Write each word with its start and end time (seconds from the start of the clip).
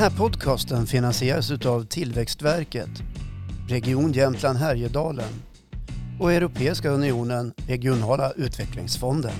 här 0.00 0.10
podcasten 0.10 0.86
finansieras 0.86 1.50
utav 1.50 1.84
Tillväxtverket, 1.84 2.90
Region 3.68 4.12
Jämtland 4.12 4.58
Härjedalen 4.58 5.32
och 6.20 6.32
Europeiska 6.32 6.90
Unionen 6.90 7.52
Regionala 7.56 8.32
Utvecklingsfonden. 8.32 9.32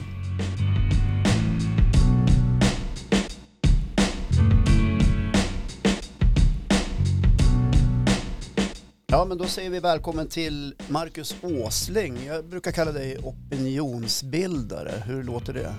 Ja, 9.06 9.24
men 9.24 9.38
då 9.38 9.44
säger 9.44 9.70
vi 9.70 9.80
välkommen 9.80 10.28
till 10.28 10.74
Marcus 10.88 11.36
Åsling. 11.42 12.24
Jag 12.26 12.44
brukar 12.44 12.72
kalla 12.72 12.92
dig 12.92 13.18
opinionsbildare. 13.18 14.92
Hur 15.06 15.22
låter 15.22 15.52
det? 15.52 15.74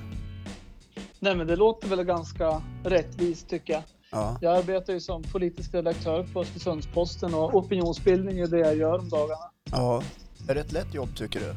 Nej, 1.19 1.35
men 1.35 1.47
det 1.47 1.55
låter 1.55 1.87
väl 1.87 2.03
ganska 2.03 2.61
rättvist 2.83 3.49
tycker 3.49 3.73
jag. 3.73 3.83
Ja. 4.11 4.37
Jag 4.41 4.57
arbetar 4.57 4.93
ju 4.93 4.99
som 4.99 5.23
politisk 5.23 5.73
redaktör 5.73 6.23
på 6.33 6.41
Östersunds-Posten 6.41 7.33
och 7.33 7.55
opinionsbildning 7.55 8.39
är 8.39 8.47
det 8.47 8.59
jag 8.59 8.75
gör 8.77 8.99
om 8.99 9.09
dagarna. 9.09 9.51
ja. 9.71 10.03
Är 10.49 10.55
det 10.55 10.61
ett 10.61 10.71
lätt 10.71 10.93
jobb 10.93 11.15
tycker 11.15 11.39
du? 11.39 11.53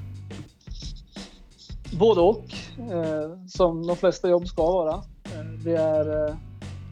Både 1.98 2.20
och, 2.20 2.44
eh, 2.78 3.46
som 3.48 3.86
de 3.86 3.96
flesta 3.96 4.28
jobb 4.28 4.46
ska 4.48 4.62
vara. 4.62 4.94
Eh, 5.24 5.44
det, 5.64 5.76
är, 5.76 6.28
eh, 6.28 6.36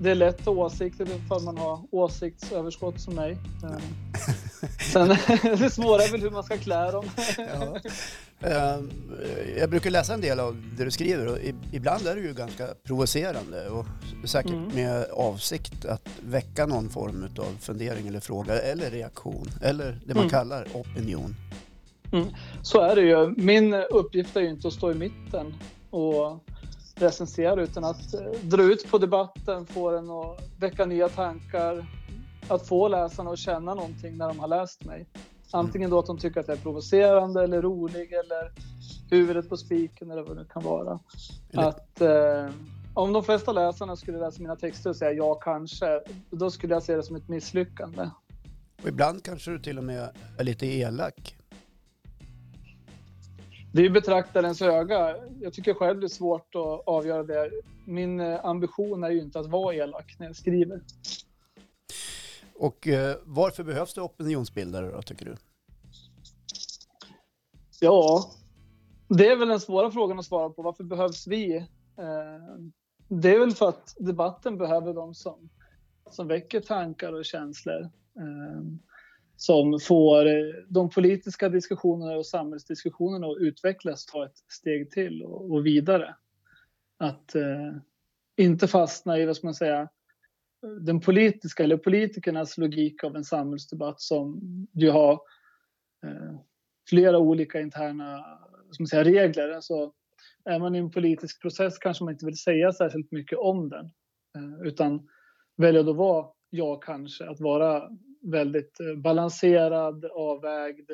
det 0.01 0.11
är 0.11 0.15
lätt 0.15 0.49
åsikter 0.49 1.07
ifall 1.17 1.43
man 1.43 1.59
har 1.59 1.81
åsiktsöverskott 1.91 3.01
som 3.01 3.15
mig. 3.15 3.39
Eh, 3.65 3.79
sen 4.93 5.09
det 5.59 5.71
svåra 5.71 6.03
är 6.03 6.13
väl 6.13 6.21
hur 6.21 6.31
man 6.31 6.43
ska 6.45 6.57
klä 6.57 6.91
dem. 6.91 7.05
Ja. 7.39 7.79
Ehm, 8.49 8.91
Jag 9.59 9.71
brukar 9.71 9.91
läsa 9.91 10.15
en 10.15 10.21
del 10.21 10.41
av 10.41 10.63
det 10.79 10.85
du 10.85 10.91
skriver 10.91 11.27
och 11.29 11.39
ibland 11.73 12.07
är 12.07 12.15
det 12.15 12.21
ju 12.21 12.35
ganska 12.35 12.67
provocerande 12.83 13.69
och 13.69 13.87
säkert 14.25 14.53
Mm. 14.53 14.69
med 14.75 15.07
avsikt 15.13 15.85
att 15.85 16.09
väcka 16.27 16.67
någon 16.67 16.89
form 16.91 17.25
av 17.39 17.57
fundering 17.61 18.09
eller 18.09 18.21
fråga 18.21 18.59
eller 18.61 18.91
reaktion 18.91 19.49
eller 19.63 20.01
det 20.07 20.15
man 20.15 20.23
Mm. 20.23 20.31
kallar 20.31 20.67
opinion. 20.75 21.35
Så 22.63 22.81
är 22.81 22.97
det 22.97 23.03
ju. 23.03 23.35
Min 23.37 23.75
uppgift 23.75 24.37
är 24.37 24.41
ju 24.41 24.51
inte 24.51 24.69
att 24.69 24.75
stå 24.75 24.91
i 24.91 24.95
mitten 24.95 25.55
och 25.91 26.45
recensera 27.03 27.63
utan 27.63 27.85
att 27.85 28.15
eh, 28.15 28.21
dra 28.43 28.63
ut 28.63 28.91
på 28.91 28.99
debatten, 28.99 29.67
få 29.67 29.91
den 29.91 30.11
att 30.11 30.41
väcka 30.59 30.85
nya 30.87 31.09
tankar, 31.09 31.87
att 32.49 32.69
få 32.69 32.89
läsarna 32.89 33.31
att 33.31 33.39
känna 33.39 33.75
någonting 33.75 34.17
när 34.17 34.29
de 34.29 34.39
har 34.39 34.49
läst 34.49 34.85
mig. 34.85 35.09
Antingen 35.51 35.91
då 35.91 35.99
att 35.99 36.07
de 36.07 36.19
tycker 36.19 36.41
att 36.41 36.49
jag 36.49 36.57
är 36.57 36.63
provocerande 36.63 37.43
eller 37.45 37.63
rolig 37.63 38.13
eller 38.13 38.53
huvudet 39.11 39.49
på 39.49 39.57
spiken 39.57 40.11
eller 40.11 40.23
vad 40.23 40.37
det 40.37 40.45
kan 40.45 40.63
vara. 40.63 40.99
Eller- 41.53 41.69
Att 41.69 42.01
eh, 42.01 42.51
om 42.95 43.13
de 43.13 43.25
flesta 43.25 43.53
läsarna 43.53 43.97
skulle 43.97 44.19
läsa 44.19 44.43
mina 44.43 44.57
texter 44.57 44.91
och 44.91 44.97
säga 44.97 45.13
ja 45.13 45.35
kanske, 45.35 46.01
då 46.31 46.51
skulle 46.51 46.75
jag 46.75 46.83
se 46.83 46.97
det 46.97 47.03
som 47.03 47.17
ett 47.17 47.29
misslyckande. 47.29 48.11
Och 48.83 48.89
ibland 48.89 49.25
kanske 49.25 49.51
du 49.51 49.59
till 49.59 49.79
och 49.79 49.85
med 49.85 50.09
är 50.39 50.45
lite 50.45 50.67
elak. 50.67 51.37
Det 53.75 53.87
är 53.87 53.91
betraktarens 53.91 54.63
öga. 54.63 55.17
Jag 55.41 55.53
tycker 55.53 55.75
själv 55.75 56.01
det 56.01 56.07
är 56.07 56.09
svårt 56.09 56.55
att 56.55 56.83
avgöra 56.89 57.23
det. 57.23 57.51
Min 57.87 58.21
eh, 58.21 58.45
ambition 58.45 59.05
är 59.05 59.11
ju 59.11 59.21
inte 59.21 59.41
att 59.41 59.47
vara 59.51 59.75
elak 59.75 60.17
när 60.19 60.27
jag 60.27 60.37
skriver. 60.37 60.81
Och 62.55 62.89
eh, 62.89 63.17
varför 63.25 63.65
behövs 63.65 63.95
det 63.95 64.01
opinionsbildare 64.01 64.91
då 64.91 65.03
tycker 65.03 65.25
du? 65.25 65.37
Ja, 67.81 68.31
det 69.09 69.29
är 69.29 69.37
väl 69.37 69.49
den 69.49 69.61
svåra 69.61 69.91
frågan 69.91 70.19
att 70.19 70.25
svara 70.25 70.51
på. 70.51 70.63
Varför 70.63 70.85
behövs 70.85 71.27
vi? 71.27 71.57
Eh, 71.57 71.65
Det 73.09 73.35
är 73.35 73.39
väl 73.39 73.53
för 73.55 73.69
att 73.69 73.95
debatten 73.99 74.59
behöver 74.59 74.95
de 74.95 75.15
som, 75.15 75.49
som 76.11 76.29
väcker 76.29 76.61
tankar 76.61 77.13
och 77.13 77.25
känslor. 77.25 77.81
eh, 78.17 78.63
som 79.43 79.81
får 79.81 80.27
eh, 80.27 80.55
de 80.69 80.91
politiska 80.91 81.49
diskussionerna 81.49 82.17
och 82.17 82.27
samhällsdiskussionerna 82.27 83.27
att 83.27 83.39
utvecklas, 83.41 84.07
ta 84.07 84.25
ett 84.25 84.37
steg 84.49 84.91
till 84.91 85.23
och, 85.23 85.53
och 85.53 85.67
vidare. 85.67 86.15
Att 86.99 87.35
eh, 87.35 87.77
inte 88.37 88.69
fastna 88.69 89.19
i, 89.19 89.27
vad 89.27 89.37
ska 89.37 89.47
man 89.47 89.55
säga, 89.55 89.89
den 90.81 91.01
politiska 91.01 91.65
eller 91.65 91.77
politikernas 91.77 92.59
logik 92.59 93.05
av 93.05 93.17
en 93.17 93.25
samhällsdebatt 93.25 94.01
som 94.01 94.41
ju 94.73 94.91
har 94.91 95.13
eh, 96.07 96.39
flera 96.89 97.19
olika 97.19 97.61
interna 97.61 98.25
som 98.71 98.87
säga, 98.87 99.05
regler. 99.05 99.51
Alltså, 99.51 99.93
är 100.45 100.59
man 100.59 100.75
i 100.75 100.79
en 100.79 100.91
politisk 100.91 101.43
process 101.43 101.79
kanske 101.79 102.05
man 102.05 102.13
inte 102.13 102.27
vill 102.27 102.39
säga 102.39 102.73
särskilt 102.73 103.13
mycket 103.13 103.39
om 103.39 103.69
den. 103.69 103.85
Eh, 104.37 104.67
utan 104.67 105.09
väljer 105.57 105.83
då 105.83 105.93
vara, 105.93 106.27
ja 106.51 106.77
kanske, 106.77 107.31
att 107.31 107.41
vara 107.41 107.91
väldigt 108.23 108.81
eh, 108.81 108.95
balanserad, 108.95 110.05
avvägd, 110.05 110.91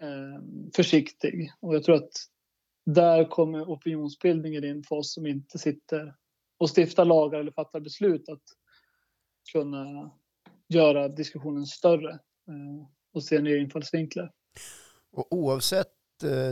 eh, 0.00 0.42
försiktig. 0.76 1.52
Och 1.60 1.74
jag 1.74 1.82
tror 1.82 1.96
att 1.96 2.12
där 2.86 3.24
kommer 3.24 3.62
opinionsbildningen 3.62 4.64
in 4.64 4.82
för 4.82 4.96
oss 4.96 5.14
som 5.14 5.26
inte 5.26 5.58
sitter 5.58 6.14
och 6.58 6.70
stiftar 6.78 7.04
lagar 7.04 7.40
eller 7.40 7.52
fattar 7.52 7.80
beslut 7.80 8.28
att 8.28 8.42
kunna 9.52 10.10
göra 10.68 11.08
diskussionen 11.08 11.66
större 11.66 12.10
eh, 12.48 12.86
och 13.12 13.24
se 13.24 13.40
nya 13.40 13.56
infallsvinklar. 13.56 14.32
Och 15.12 15.32
oavsett 15.32 15.92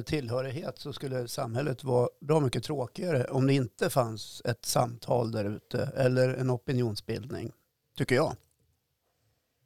tillhörighet 0.06 0.78
så 0.78 0.92
skulle 0.92 1.28
samhället 1.28 1.84
vara 1.84 2.08
bra 2.20 2.40
mycket 2.40 2.64
tråkigare 2.64 3.24
om 3.24 3.46
det 3.46 3.54
inte 3.54 3.90
fanns 3.90 4.42
ett 4.44 4.64
samtal 4.64 5.32
där 5.32 5.44
ute 5.44 5.92
eller 5.96 6.34
en 6.34 6.50
opinionsbildning, 6.50 7.52
tycker 7.96 8.14
jag. 8.14 8.36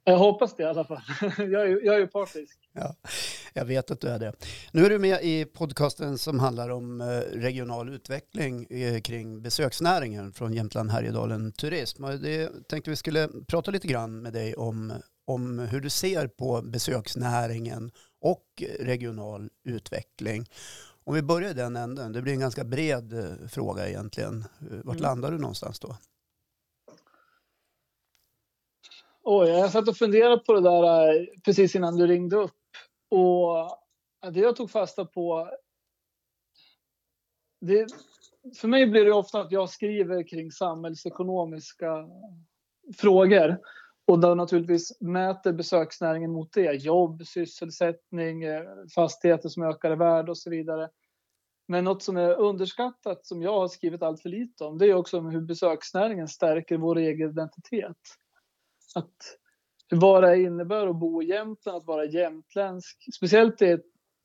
Jag 0.09 0.17
hoppas 0.17 0.55
det 0.55 0.63
i 0.63 0.65
alla 0.65 0.83
fall. 0.83 1.01
Jag 1.37 1.51
är, 1.53 1.85
jag 1.85 1.95
är 2.01 2.07
partisk. 2.07 2.57
Ja, 2.73 2.95
jag 3.53 3.65
vet 3.65 3.91
att 3.91 4.01
du 4.01 4.07
är 4.07 4.19
det. 4.19 4.33
Nu 4.71 4.85
är 4.85 4.89
du 4.89 4.99
med 4.99 5.23
i 5.23 5.45
podcasten 5.45 6.17
som 6.17 6.39
handlar 6.39 6.69
om 6.69 7.01
eh, 7.01 7.05
regional 7.39 7.89
utveckling 7.89 8.65
eh, 8.69 9.01
kring 9.01 9.41
besöksnäringen 9.41 10.33
från 10.33 10.53
Jämtland 10.53 10.91
Härjedalen 10.91 11.51
Turism. 11.51 12.03
Och 12.03 12.19
det 12.19 12.67
tänkte 12.69 12.89
vi 12.89 12.95
skulle 12.95 13.29
prata 13.47 13.71
lite 13.71 13.87
grann 13.87 14.21
med 14.21 14.33
dig 14.33 14.55
om, 14.55 14.93
om 15.27 15.59
hur 15.59 15.79
du 15.81 15.89
ser 15.89 16.27
på 16.27 16.61
besöksnäringen 16.61 17.91
och 18.21 18.63
regional 18.79 19.49
utveckling. 19.63 20.45
Om 21.03 21.15
vi 21.15 21.21
börjar 21.21 21.49
i 21.49 21.53
den 21.53 21.75
änden, 21.75 22.11
det 22.13 22.21
blir 22.21 22.33
en 22.33 22.39
ganska 22.39 22.63
bred 22.63 23.13
eh, 23.13 23.47
fråga 23.49 23.89
egentligen. 23.89 24.45
Vart 24.59 24.95
Mm. 24.95 24.97
landar 25.01 25.31
du 25.31 25.37
någonstans 25.37 25.79
då? 25.79 25.95
Oj, 29.23 29.49
jag 29.49 29.71
satt 29.71 29.87
och 29.87 29.97
funderade 29.97 30.37
på 30.37 30.53
det 30.53 30.61
där 30.61 31.13
eh, 31.13 31.25
precis 31.45 31.75
innan 31.75 31.95
du 31.95 32.07
ringde 32.07 32.35
upp. 32.35 32.51
Och 33.09 33.69
det 34.33 34.39
jag 34.39 34.55
tog 34.55 34.71
fasta 34.71 35.05
på... 35.05 35.51
Det, 37.61 37.87
för 38.57 38.67
mig 38.67 38.87
blir 38.87 39.05
det 39.05 39.13
ofta 39.13 39.41
att 39.41 39.51
jag 39.51 39.69
skriver 39.69 40.27
kring 40.27 40.51
samhällsekonomiska 40.51 42.09
frågor. 42.97 43.57
Och 44.07 44.19
då 44.19 44.35
naturligtvis 44.35 45.01
mäter 45.01 45.53
besöksnäringen 45.53 46.31
mot 46.31 46.53
det. 46.53 46.73
Jobb, 46.73 47.27
sysselsättning, 47.27 48.43
eh, 48.43 48.63
fastigheter 48.95 49.49
som 49.49 49.63
ökar 49.63 49.91
i 49.91 49.95
värde 49.95 50.31
och 50.31 50.37
så 50.37 50.49
vidare. 50.49 50.89
Men 51.67 51.83
något 51.83 52.03
som 52.03 52.17
är 52.17 52.39
underskattat, 52.39 53.25
som 53.25 53.41
jag 53.41 53.59
har 53.59 53.67
skrivit 53.67 54.03
allt 54.03 54.21
för 54.21 54.29
lite 54.29 54.63
om, 54.63 54.77
det 54.77 54.85
är 54.85 54.93
också 54.93 55.19
hur 55.19 55.41
besöksnäringen 55.41 56.27
stärker 56.27 56.77
vår 56.77 56.97
egen 56.97 57.29
identitet. 57.29 57.97
Att 58.95 59.37
vad 59.91 60.23
det 60.23 60.41
innebär 60.41 60.87
att 60.87 60.95
bo 60.95 61.23
i 61.23 61.25
Jämtland, 61.25 61.77
att 61.77 61.85
vara 61.85 62.05
jämtländsk. 62.05 63.05
Speciellt 63.15 63.61
i, 63.61 63.77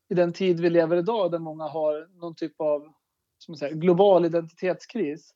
i 0.09 0.15
den 0.15 0.33
tid 0.33 0.61
vi 0.61 0.71
lever 0.71 0.97
idag 0.97 1.31
där 1.31 1.39
många 1.39 1.65
har 1.65 2.21
någon 2.21 2.35
typ 2.35 2.61
av 2.61 2.95
säger, 3.59 3.75
global 3.75 4.25
identitetskris. 4.25 5.35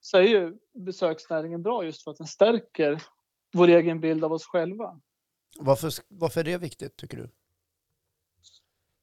Så 0.00 0.18
är 0.18 0.22
ju 0.22 0.58
besöksnäringen 0.74 1.62
bra 1.62 1.84
just 1.84 2.04
för 2.04 2.10
att 2.10 2.16
den 2.16 2.26
stärker 2.26 3.02
vår 3.52 3.68
egen 3.68 4.00
bild 4.00 4.24
av 4.24 4.32
oss 4.32 4.46
själva. 4.46 5.00
Varför, 5.58 5.90
varför 6.08 6.40
är 6.40 6.44
det 6.44 6.58
viktigt 6.58 6.96
tycker 6.96 7.16
du? 7.16 7.30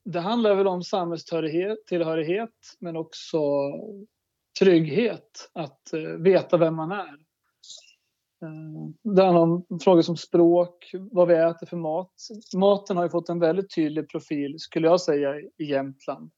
Det 0.04 0.20
handlar 0.20 0.56
väl 0.56 0.68
om 0.68 0.84
samhällstillhörighet 0.84 1.86
tillhörighet, 1.86 2.76
men 2.80 2.98
också 2.98 3.40
trygghet. 4.60 5.50
Att 5.54 5.94
eh, 5.94 6.02
veta 6.02 6.58
vem 6.58 6.76
man 6.76 6.92
är. 6.92 7.18
Eh, 8.42 9.12
det 9.14 9.24
handlar 9.24 9.42
om 9.42 9.66
frågor 9.82 10.02
som 10.02 10.18
språk, 10.18 10.92
vad 11.12 11.28
vi 11.28 11.34
äter 11.34 11.68
för 11.68 11.78
mat. 11.78 12.14
Maten 12.56 12.98
har 12.98 13.04
ju 13.04 13.10
fått 13.10 13.30
en 13.30 13.40
väldigt 13.40 13.76
tydlig 13.76 14.10
profil, 14.10 14.56
skulle 14.60 14.88
jag 14.88 15.02
säga, 15.02 15.36
i 15.58 15.66
Jämtland. 15.66 16.32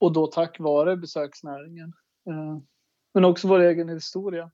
Och 0.00 0.12
då 0.12 0.26
tack 0.26 0.60
vare 0.60 0.96
besöksnäringen. 0.96 1.92
Eh, 2.28 2.58
men 3.14 3.24
också 3.24 3.48
vår 3.48 3.60
egen 3.60 3.88
historia. 3.88 4.50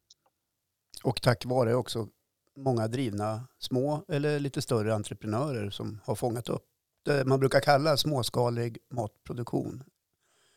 Och 1.04 1.22
tack 1.22 1.46
vare 1.46 1.74
också 1.74 2.08
många 2.56 2.88
drivna 2.88 3.48
små 3.58 4.04
eller 4.08 4.38
lite 4.38 4.62
större 4.62 4.94
entreprenörer 4.94 5.70
som 5.70 6.00
har 6.04 6.14
fångat 6.14 6.48
upp 6.48 6.64
det 7.04 7.24
man 7.24 7.40
brukar 7.40 7.60
kalla 7.60 7.96
småskalig 7.96 8.78
matproduktion. 8.90 9.82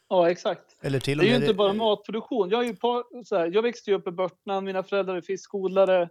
Ja, 0.10 0.30
exakt. 0.32 0.78
Eller 0.82 1.00
till 1.00 1.18
Det 1.18 1.24
och 1.24 1.28
är 1.28 1.30
ju 1.30 1.36
inte 1.36 1.54
bara 1.54 1.74
matproduktion. 1.74 2.50
Jag, 2.50 2.64
är 2.64 2.68
ju 2.68 2.76
par, 2.76 3.24
så 3.24 3.38
här, 3.38 3.52
jag 3.54 3.62
växte 3.62 3.94
upp 3.94 4.08
i 4.08 4.12
Börtnan, 4.12 4.66
mina 4.66 4.84
föräldrar 4.84 5.16
är 5.16 5.22
fiskodlare. 5.22 6.10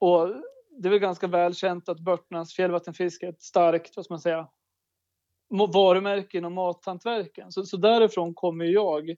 och 0.00 0.28
det 0.78 0.88
är 0.88 0.90
väl 0.90 0.98
ganska 0.98 1.26
välkänt 1.26 1.88
att 1.88 2.00
Börtnans 2.00 2.54
fjällvattenfiske 2.54 3.26
är 3.26 3.30
ett 3.30 3.42
starkt, 3.42 3.96
vad 3.96 4.04
ska 4.04 4.14
man 4.14 4.20
säga, 4.20 4.48
varumärke 5.48 6.38
inom 6.38 6.54
mathantverken. 6.54 7.52
Så, 7.52 7.64
så 7.64 7.76
därifrån 7.76 8.34
kommer 8.34 8.64
jag. 8.64 9.16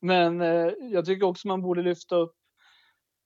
Men 0.00 0.40
eh, 0.40 0.72
jag 0.80 1.04
tycker 1.06 1.26
också 1.26 1.48
man 1.48 1.62
borde 1.62 1.82
lyfta 1.82 2.16
upp 2.16 2.34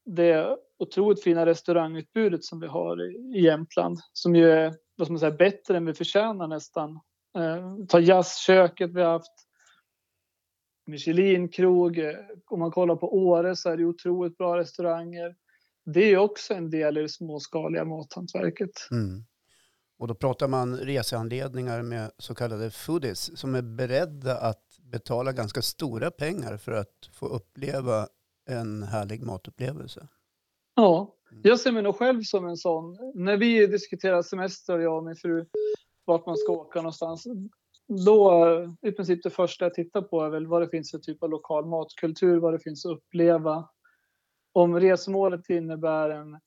det 0.04 0.56
otroligt 0.78 1.22
fina 1.22 1.46
restaurangutbudet 1.46 2.44
som 2.44 2.60
vi 2.60 2.66
har 2.66 3.10
i, 3.10 3.38
i 3.38 3.40
Jämtland 3.40 3.98
som 4.12 4.36
ju 4.36 4.50
är 4.50 4.74
vad 4.96 5.06
ska 5.06 5.12
man 5.12 5.20
säga, 5.20 5.30
bättre 5.30 5.76
än 5.76 5.86
vi 5.86 5.94
förtjänar 5.94 6.46
nästan. 6.46 7.00
Eh, 7.38 7.86
ta 7.88 8.00
jazzköket 8.00 8.90
vi 8.94 9.02
har 9.02 9.12
haft. 9.12 9.32
Michelinkrog. 10.86 11.98
Eh, 11.98 12.14
om 12.46 12.58
man 12.58 12.70
kollar 12.70 12.96
på 12.96 13.14
Åre 13.14 13.56
så 13.56 13.70
är 13.70 13.76
det 13.76 13.84
otroligt 13.84 14.38
bra 14.38 14.58
restauranger. 14.58 15.34
Det 15.84 16.12
är 16.12 16.16
också 16.16 16.54
en 16.54 16.70
del 16.70 16.98
i 16.98 17.02
det 17.02 17.08
småskaliga 17.08 17.84
mathantverket. 17.84 18.88
Mm. 18.90 19.24
Och 19.98 20.08
då 20.08 20.14
pratar 20.14 20.48
man 20.48 20.76
reseanledningar 20.76 21.82
med 21.82 22.10
så 22.18 22.34
kallade 22.34 22.70
foodies 22.70 23.38
som 23.38 23.54
är 23.54 23.62
beredda 23.62 24.36
att 24.36 24.62
betala 24.82 25.32
ganska 25.32 25.62
stora 25.62 26.10
pengar 26.10 26.56
för 26.56 26.72
att 26.72 27.10
få 27.12 27.26
uppleva 27.26 28.08
en 28.48 28.82
härlig 28.82 29.22
matupplevelse. 29.22 30.08
Ja, 30.74 31.16
mm. 31.30 31.42
jag 31.44 31.60
ser 31.60 31.72
mig 31.72 31.82
nog 31.82 31.96
själv 31.96 32.22
som 32.22 32.46
en 32.46 32.56
sån. 32.56 32.96
När 33.14 33.36
vi 33.36 33.66
diskuterar 33.66 34.22
semester, 34.22 34.78
jag 34.78 34.96
och 34.96 35.04
min 35.04 35.16
fru, 35.16 35.46
vart 36.04 36.26
man 36.26 36.36
ska 36.36 36.52
åka 36.52 36.78
någonstans, 36.78 37.26
då 37.88 38.76
i 38.82 38.92
princip 38.92 39.22
det 39.22 39.30
första 39.30 39.64
jag 39.64 39.74
tittar 39.74 40.02
på 40.02 40.24
är 40.24 40.30
väl 40.30 40.46
vad 40.46 40.62
det 40.62 40.68
finns 40.68 40.90
för 40.90 40.98
typ 40.98 41.22
av 41.22 41.30
lokal 41.30 41.66
matkultur, 41.66 42.36
vad 42.36 42.54
det 42.54 42.58
finns 42.58 42.86
att 42.86 42.92
uppleva. 42.92 43.68
Om 44.52 44.80
resmålet 44.80 45.50
innebär 45.50 46.10
en, 46.10 46.40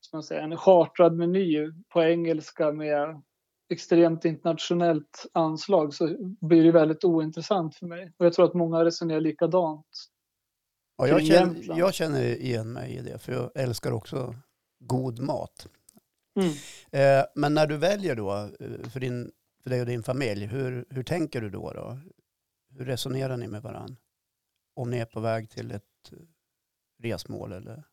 ska 0.00 0.16
man 0.16 0.22
säga, 0.22 0.40
en 0.40 0.56
chartrad 0.56 1.16
meny 1.16 1.72
på 1.92 2.02
engelska 2.02 2.72
med 2.72 3.22
extremt 3.70 4.24
internationellt 4.24 5.26
anslag 5.32 5.94
så 5.94 6.16
blir 6.40 6.64
det 6.64 6.72
väldigt 6.72 7.04
ointressant 7.04 7.76
för 7.76 7.86
mig. 7.86 8.12
Och 8.18 8.26
jag 8.26 8.32
tror 8.32 8.44
att 8.44 8.54
många 8.54 8.84
resonerar 8.84 9.20
likadant. 9.20 9.86
Ja, 10.96 11.08
jag, 11.08 11.26
känner, 11.26 11.78
jag 11.78 11.94
känner 11.94 12.22
igen 12.22 12.72
mig 12.72 12.96
i 12.96 13.00
det, 13.00 13.18
för 13.18 13.32
jag 13.32 13.50
älskar 13.54 13.92
också 13.92 14.34
god 14.78 15.20
mat. 15.20 15.68
Mm. 16.40 16.52
Eh, 16.92 17.24
men 17.34 17.54
när 17.54 17.66
du 17.66 17.76
väljer 17.76 18.14
då 18.14 18.50
eh, 18.60 18.88
för, 18.90 19.00
din, 19.00 19.30
för 19.62 19.70
dig 19.70 19.80
och 19.80 19.86
din 19.86 20.02
familj, 20.02 20.46
hur, 20.46 20.84
hur 20.90 21.02
tänker 21.02 21.40
du 21.40 21.50
då, 21.50 21.72
då? 21.72 21.98
Hur 22.78 22.84
resonerar 22.84 23.36
ni 23.36 23.48
med 23.48 23.62
varandra? 23.62 23.96
Om 24.74 24.90
ni 24.90 24.98
är 24.98 25.04
på 25.04 25.20
väg 25.20 25.50
till 25.50 25.70
ett 25.70 26.12
resmål 27.02 27.52
eller? 27.52 27.84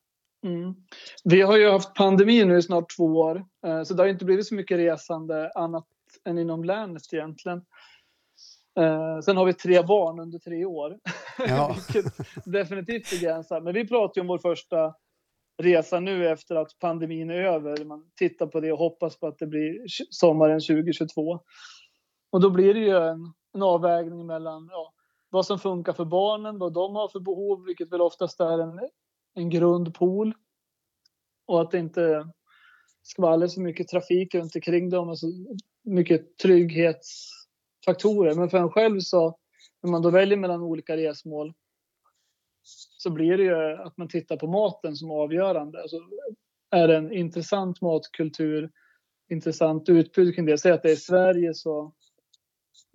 Mm. 0.45 0.75
Vi 1.23 1.41
har 1.41 1.57
ju 1.57 1.69
haft 1.69 1.95
pandemi 1.95 2.45
nu 2.45 2.57
i 2.57 2.61
snart 2.61 2.95
två 2.97 3.03
år, 3.03 3.45
eh, 3.65 3.83
så 3.83 3.93
det 3.93 4.03
har 4.03 4.07
inte 4.07 4.25
blivit 4.25 4.47
så 4.47 4.55
mycket 4.55 4.77
resande 4.77 5.51
annat 5.55 5.85
än 6.25 6.37
inom 6.37 6.63
länet 6.63 7.13
egentligen. 7.13 7.65
Eh, 8.79 9.19
sen 9.19 9.37
har 9.37 9.45
vi 9.45 9.53
tre 9.53 9.81
barn 9.81 10.19
under 10.19 10.39
tre 10.39 10.65
år, 10.65 10.99
ja. 11.37 11.75
vilket 11.93 12.13
definitivt 12.45 13.09
begränsar. 13.09 13.61
Men 13.61 13.73
vi 13.73 13.87
pratar 13.87 14.13
ju 14.15 14.21
om 14.21 14.27
vår 14.27 14.39
första 14.39 14.95
resa 15.57 15.99
nu 15.99 16.29
efter 16.29 16.55
att 16.55 16.79
pandemin 16.79 17.29
är 17.29 17.41
över. 17.41 17.85
Man 17.85 18.11
tittar 18.15 18.47
på 18.47 18.59
det 18.59 18.71
och 18.71 18.79
hoppas 18.79 19.19
på 19.19 19.27
att 19.27 19.39
det 19.39 19.47
blir 19.47 19.83
sommaren 20.09 20.59
2022. 20.59 21.39
Och 22.31 22.41
då 22.41 22.49
blir 22.49 22.73
det 22.73 22.79
ju 22.79 22.97
en, 22.97 23.33
en 23.53 23.63
avvägning 23.63 24.25
mellan 24.25 24.67
ja, 24.71 24.93
vad 25.29 25.45
som 25.45 25.59
funkar 25.59 25.93
för 25.93 26.05
barnen, 26.05 26.59
vad 26.59 26.73
de 26.73 26.95
har 26.95 27.07
för 27.07 27.19
behov, 27.19 27.65
vilket 27.65 27.91
väl 27.91 28.01
oftast 28.01 28.39
är 28.39 28.59
en, 28.59 28.79
en 29.33 29.49
grundpool. 29.49 30.33
Och 31.45 31.61
att 31.61 31.71
det 31.71 31.79
inte 31.79 32.27
skvaller 33.03 33.47
så 33.47 33.61
mycket 33.61 33.87
trafik 33.87 34.35
runt 34.35 34.55
omkring 34.55 34.89
dem, 34.89 35.09
alltså 35.09 35.27
mycket 35.83 36.37
trygghetsfaktorer. 36.37 38.35
Men 38.35 38.49
för 38.49 38.57
en 38.57 38.71
själv 38.71 38.99
så, 38.99 39.37
när 39.83 39.91
man 39.91 40.01
då 40.01 40.09
väljer 40.09 40.37
mellan 40.37 40.61
olika 40.61 40.97
resmål, 40.97 41.53
så 43.05 43.11
blir 43.11 43.37
det 43.37 43.43
ju 43.43 43.81
att 43.81 43.97
man 43.97 44.07
tittar 44.07 44.37
på 44.37 44.47
maten 44.47 44.95
som 44.95 45.11
avgörande. 45.11 45.81
Alltså, 45.81 45.97
är 46.71 46.87
det 46.87 46.97
en 46.97 47.11
intressant 47.11 47.81
matkultur, 47.81 48.71
intressant 49.29 49.89
utbud 49.89 50.35
kring 50.35 50.45
det. 50.45 50.57
Säg 50.57 50.71
att 50.71 50.83
det 50.83 50.89
är 50.89 50.93
i 50.93 50.95
Sverige 50.97 51.53
så 51.53 51.93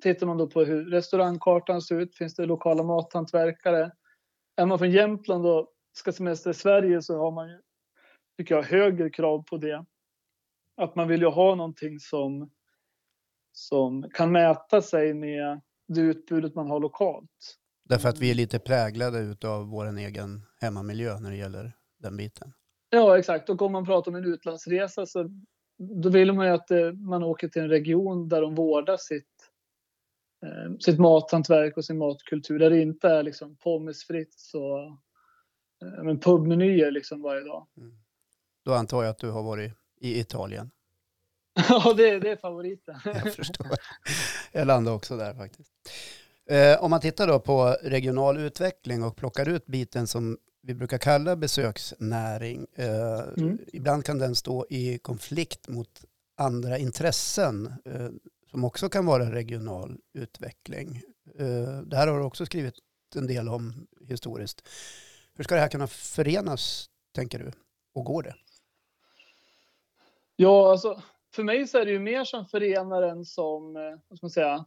tittar 0.02 0.26
man 0.26 0.38
då 0.38 0.46
på 0.46 0.64
hur 0.64 0.90
restaurangkartan 0.90 1.82
ser 1.82 2.00
ut. 2.00 2.16
Finns 2.16 2.34
det 2.34 2.46
lokala 2.46 2.82
mathantverkare? 2.82 3.92
Är 4.56 4.66
man 4.66 4.78
från 4.78 4.90
Jämtland 4.90 5.46
och 5.46 5.72
ska 5.92 6.12
semestra 6.12 6.50
i 6.50 6.54
Sverige 6.54 7.02
så 7.02 7.18
har 7.18 7.30
man 7.30 7.48
ju, 7.48 7.60
tycker 8.38 8.54
jag, 8.54 8.62
högre 8.62 9.10
krav 9.10 9.42
på 9.42 9.56
det. 9.56 9.84
Att 10.76 10.96
man 10.96 11.08
vill 11.08 11.20
ju 11.20 11.28
ha 11.28 11.54
någonting 11.54 12.00
som, 12.00 12.50
som 13.52 14.10
kan 14.10 14.32
mäta 14.32 14.82
sig 14.82 15.14
med 15.14 15.60
det 15.88 16.00
utbudet 16.00 16.54
man 16.54 16.70
har 16.70 16.80
lokalt. 16.80 17.56
Därför 17.90 18.08
att 18.08 18.18
vi 18.18 18.30
är 18.30 18.34
lite 18.34 18.58
präglade 18.58 19.48
av 19.48 19.66
vår 19.66 19.98
egen 19.98 20.46
hemmamiljö 20.60 21.20
när 21.20 21.30
det 21.30 21.36
gäller 21.36 21.72
den 21.98 22.16
biten. 22.16 22.52
Ja, 22.90 23.18
exakt. 23.18 23.50
Och 23.50 23.62
om 23.62 23.72
man 23.72 23.86
pratar 23.86 24.10
om 24.10 24.16
en 24.16 24.24
utlandsresa 24.24 25.06
så 25.06 25.30
då 25.78 26.08
vill 26.08 26.32
man 26.32 26.46
ju 26.46 26.52
att 26.52 26.70
eh, 26.70 26.92
man 26.92 27.22
åker 27.22 27.48
till 27.48 27.62
en 27.62 27.68
region 27.68 28.28
där 28.28 28.42
de 28.42 28.54
vårdar 28.54 28.96
sitt, 28.96 29.50
eh, 30.46 30.76
sitt 30.78 30.98
mathantverk 30.98 31.76
och 31.76 31.84
sin 31.84 31.98
matkultur. 31.98 32.58
Där 32.58 32.70
det 32.70 32.82
inte 32.82 33.08
är 33.08 33.22
liksom 33.22 33.56
pommes 33.56 34.04
frites 34.04 34.54
och 34.54 34.80
eh, 34.80 36.04
men 36.04 36.20
pubmenyer 36.20 36.90
liksom 36.90 37.22
varje 37.22 37.44
dag. 37.44 37.66
Mm. 37.76 37.92
Då 38.64 38.72
antar 38.72 39.02
jag 39.02 39.10
att 39.10 39.18
du 39.18 39.30
har 39.30 39.42
varit 39.42 39.72
i 40.00 40.20
Italien. 40.20 40.70
ja, 41.68 41.94
det, 41.96 42.18
det 42.18 42.30
är 42.30 42.36
favoriten. 42.36 43.00
jag 43.04 43.34
förstår. 43.34 43.66
Jag 44.52 44.66
landade 44.66 44.96
också 44.96 45.16
där 45.16 45.34
faktiskt. 45.34 45.72
Eh, 46.50 46.82
om 46.84 46.90
man 46.90 47.00
tittar 47.00 47.26
då 47.26 47.40
på 47.40 47.76
regional 47.82 48.38
utveckling 48.38 49.02
och 49.02 49.16
plockar 49.16 49.48
ut 49.48 49.66
biten 49.66 50.06
som 50.06 50.38
vi 50.62 50.74
brukar 50.74 50.98
kalla 50.98 51.36
besöksnäring. 51.36 52.66
Eh, 52.74 53.20
mm. 53.36 53.58
Ibland 53.72 54.04
kan 54.04 54.18
den 54.18 54.34
stå 54.34 54.66
i 54.70 54.98
konflikt 54.98 55.68
mot 55.68 56.04
andra 56.36 56.78
intressen 56.78 57.74
eh, 57.84 58.08
som 58.50 58.64
också 58.64 58.88
kan 58.88 59.06
vara 59.06 59.32
regional 59.32 59.98
utveckling. 60.12 61.02
Eh, 61.38 61.78
det 61.84 61.96
här 61.96 62.06
har 62.06 62.18
du 62.18 62.24
också 62.24 62.46
skrivit 62.46 62.74
en 63.14 63.26
del 63.26 63.48
om 63.48 63.86
historiskt. 64.08 64.68
Hur 65.34 65.44
ska 65.44 65.54
det 65.54 65.60
här 65.60 65.68
kunna 65.68 65.86
förenas, 65.86 66.90
tänker 67.14 67.38
du? 67.38 67.52
Och 67.94 68.04
går 68.04 68.22
det? 68.22 68.34
Ja, 70.36 70.70
alltså 70.70 71.02
för 71.34 71.42
mig 71.42 71.66
så 71.66 71.78
är 71.78 71.84
det 71.84 71.92
ju 71.92 71.98
mer 71.98 72.24
som 72.24 72.46
förenar 72.46 73.02
än 73.02 73.24
som, 73.24 73.76
eh, 73.76 73.82
vad 74.08 74.18
ska 74.18 74.26
man 74.26 74.30
säga, 74.30 74.64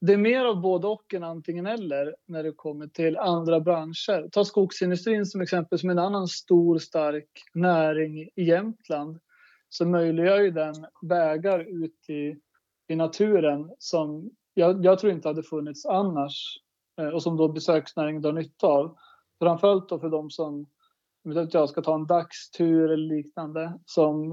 det 0.00 0.12
är 0.12 0.16
mer 0.16 0.44
av 0.44 0.60
både 0.60 0.86
och 0.86 1.14
än 1.14 1.24
antingen 1.24 1.66
eller 1.66 2.16
när 2.26 2.42
det 2.42 2.52
kommer 2.52 2.86
till 2.86 3.16
andra 3.16 3.60
branscher. 3.60 4.28
Ta 4.32 4.44
skogsindustrin 4.44 5.26
som 5.26 5.40
exempel, 5.40 5.78
som 5.78 5.90
en 5.90 5.98
annan 5.98 6.28
stor 6.28 6.78
stark 6.78 7.28
näring 7.54 8.20
i 8.20 8.44
Jämtland. 8.44 9.18
Så 9.68 9.86
möjliggör 9.86 10.40
ju 10.40 10.50
den 10.50 10.74
vägar 11.02 11.60
ut 11.84 12.10
i, 12.10 12.36
i 12.88 12.96
naturen 12.96 13.70
som 13.78 14.30
jag, 14.54 14.84
jag 14.84 14.98
tror 14.98 15.12
inte 15.12 15.28
hade 15.28 15.42
funnits 15.42 15.86
annars 15.86 16.58
eh, 17.00 17.08
och 17.08 17.22
som 17.22 17.36
då 17.36 17.48
besöksnäringen 17.48 18.22
drar 18.22 18.32
nytta 18.32 18.66
av. 18.66 18.96
Framförallt 19.38 19.88
då 19.88 19.98
för 19.98 20.08
de 20.08 20.30
som 20.30 20.66
jag 21.52 21.68
ska 21.68 21.82
ta 21.82 21.94
en 21.94 22.06
dagstur 22.06 22.90
eller 22.90 23.16
liknande 23.16 23.78
som 23.86 24.32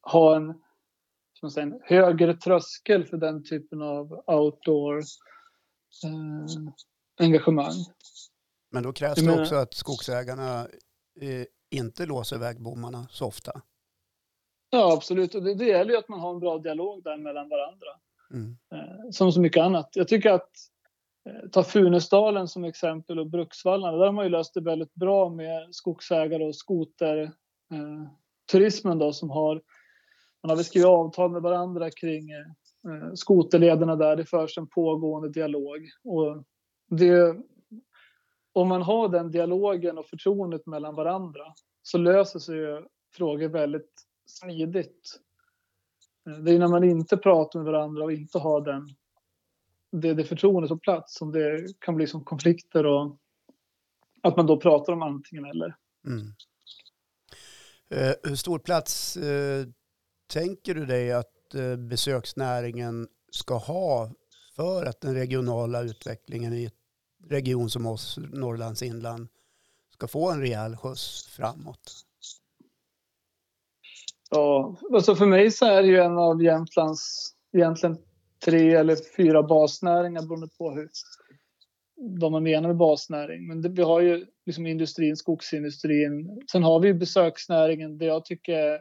har 0.00 0.36
en 0.36 0.54
som 1.42 1.50
säga, 1.50 1.66
en 1.66 1.80
högre 1.82 2.36
tröskel 2.36 3.04
för 3.04 3.16
den 3.16 3.44
typen 3.44 3.82
av 3.82 4.24
outdoor 4.26 4.98
eh, 6.04 6.46
engagemang. 7.20 7.72
Men 8.70 8.82
då 8.82 8.92
krävs 8.92 9.14
det 9.14 9.40
också 9.40 9.54
att 9.54 9.74
skogsägarna 9.74 10.60
eh, 11.20 11.44
inte 11.70 12.06
låser 12.06 12.38
vägbommarna 12.38 13.08
så 13.10 13.26
ofta. 13.26 13.60
Ja, 14.70 14.92
absolut. 14.92 15.34
Och 15.34 15.42
det, 15.42 15.54
det 15.54 15.64
gäller 15.64 15.92
ju 15.92 15.98
att 15.98 16.08
man 16.08 16.20
har 16.20 16.34
en 16.34 16.40
bra 16.40 16.58
dialog 16.58 17.02
där 17.02 17.16
mellan 17.16 17.48
varandra. 17.48 17.88
Mm. 18.30 18.56
Eh, 18.72 19.10
som 19.10 19.32
så 19.32 19.40
mycket 19.40 19.62
annat. 19.62 19.90
Jag 19.92 20.08
tycker 20.08 20.30
att 20.30 20.50
eh, 21.28 21.48
ta 21.50 21.62
Funäsdalen 21.62 22.48
som 22.48 22.64
exempel 22.64 23.18
och 23.18 23.30
Bruksvallarna. 23.30 23.96
Där 23.96 24.06
har 24.06 24.12
man 24.12 24.24
ju 24.24 24.30
löst 24.30 24.54
det 24.54 24.60
väldigt 24.60 24.94
bra 24.94 25.28
med 25.28 25.74
skogsägare 25.74 26.44
och 26.44 26.56
skoterturismen 26.56 28.98
då 28.98 29.12
som 29.12 29.30
har 29.30 29.62
man 30.42 30.50
har 30.50 30.56
väl 30.56 30.64
skrivit 30.64 30.86
avtal 30.86 31.30
med 31.30 31.42
varandra 31.42 31.90
kring 31.90 32.30
eh, 32.30 33.14
skoterlederna 33.14 33.96
där. 33.96 34.16
Det 34.16 34.24
förs 34.24 34.58
en 34.58 34.66
pågående 34.66 35.28
dialog. 35.28 35.88
Och 36.04 36.44
det, 36.90 37.36
om 38.52 38.68
man 38.68 38.82
har 38.82 39.08
den 39.08 39.30
dialogen 39.30 39.98
och 39.98 40.06
förtroendet 40.06 40.66
mellan 40.66 40.94
varandra 40.94 41.54
så 41.82 41.98
löser 41.98 42.38
sig 42.38 42.56
ju 42.56 42.82
frågor 43.14 43.48
väldigt 43.48 43.92
smidigt. 44.26 45.20
Eh, 46.28 46.36
det 46.36 46.52
är 46.52 46.58
när 46.58 46.68
man 46.68 46.84
inte 46.84 47.16
pratar 47.16 47.58
med 47.58 47.72
varandra 47.72 48.04
och 48.04 48.12
inte 48.12 48.38
har 48.38 48.60
den, 48.60 48.88
det, 49.92 50.14
det 50.14 50.24
förtroendet 50.24 50.68
på 50.68 50.78
plats 50.78 51.14
som 51.14 51.32
det 51.32 51.66
kan 51.78 51.94
bli 51.94 52.06
som 52.06 52.24
konflikter 52.24 52.86
och 52.86 53.18
att 54.22 54.36
man 54.36 54.46
då 54.46 54.60
pratar 54.60 54.92
om 54.92 55.02
antingen 55.02 55.44
eller. 55.44 55.76
Mm. 56.06 56.26
Eh, 57.90 58.14
hur 58.22 58.36
stor 58.36 58.58
plats 58.58 59.16
eh, 59.16 59.66
tänker 60.32 60.74
du 60.74 60.86
dig 60.86 61.12
att 61.12 61.54
eh, 61.54 61.76
besöksnäringen 61.76 63.08
ska 63.30 63.56
ha 63.56 64.10
för 64.56 64.86
att 64.86 65.00
den 65.00 65.14
regionala 65.14 65.82
utvecklingen 65.82 66.52
i 66.52 66.64
en 66.64 67.28
region 67.28 67.70
som 67.70 67.86
oss, 67.86 68.18
Norrlands 68.32 68.82
inland, 68.82 69.28
ska 69.94 70.08
få 70.08 70.30
en 70.30 70.40
rejäl 70.40 70.76
skjuts 70.76 71.26
framåt? 71.26 71.92
Ja, 74.30 74.76
alltså 74.92 75.14
för 75.14 75.26
mig 75.26 75.50
så 75.50 75.66
är 75.66 75.82
det 75.82 75.88
ju 75.88 75.98
en 75.98 76.18
av 76.18 76.42
Jämtlands 76.42 77.32
egentligen 77.52 77.98
tre 78.44 78.74
eller 78.74 78.96
fyra 79.16 79.42
basnäringar 79.42 80.22
beroende 80.22 80.48
på 80.58 80.70
hur 80.70 80.88
vad 81.96 82.32
man 82.32 82.42
menar 82.42 82.68
med 82.68 82.76
basnäring. 82.76 83.48
Men 83.48 83.62
det, 83.62 83.68
vi 83.68 83.82
har 83.82 84.00
ju 84.00 84.26
liksom 84.46 84.66
industrin, 84.66 85.16
skogsindustrin. 85.16 86.42
Sen 86.52 86.62
har 86.62 86.80
vi 86.80 86.94
besöksnäringen 86.94 87.98
där 87.98 88.06
jag 88.06 88.24
tycker 88.24 88.80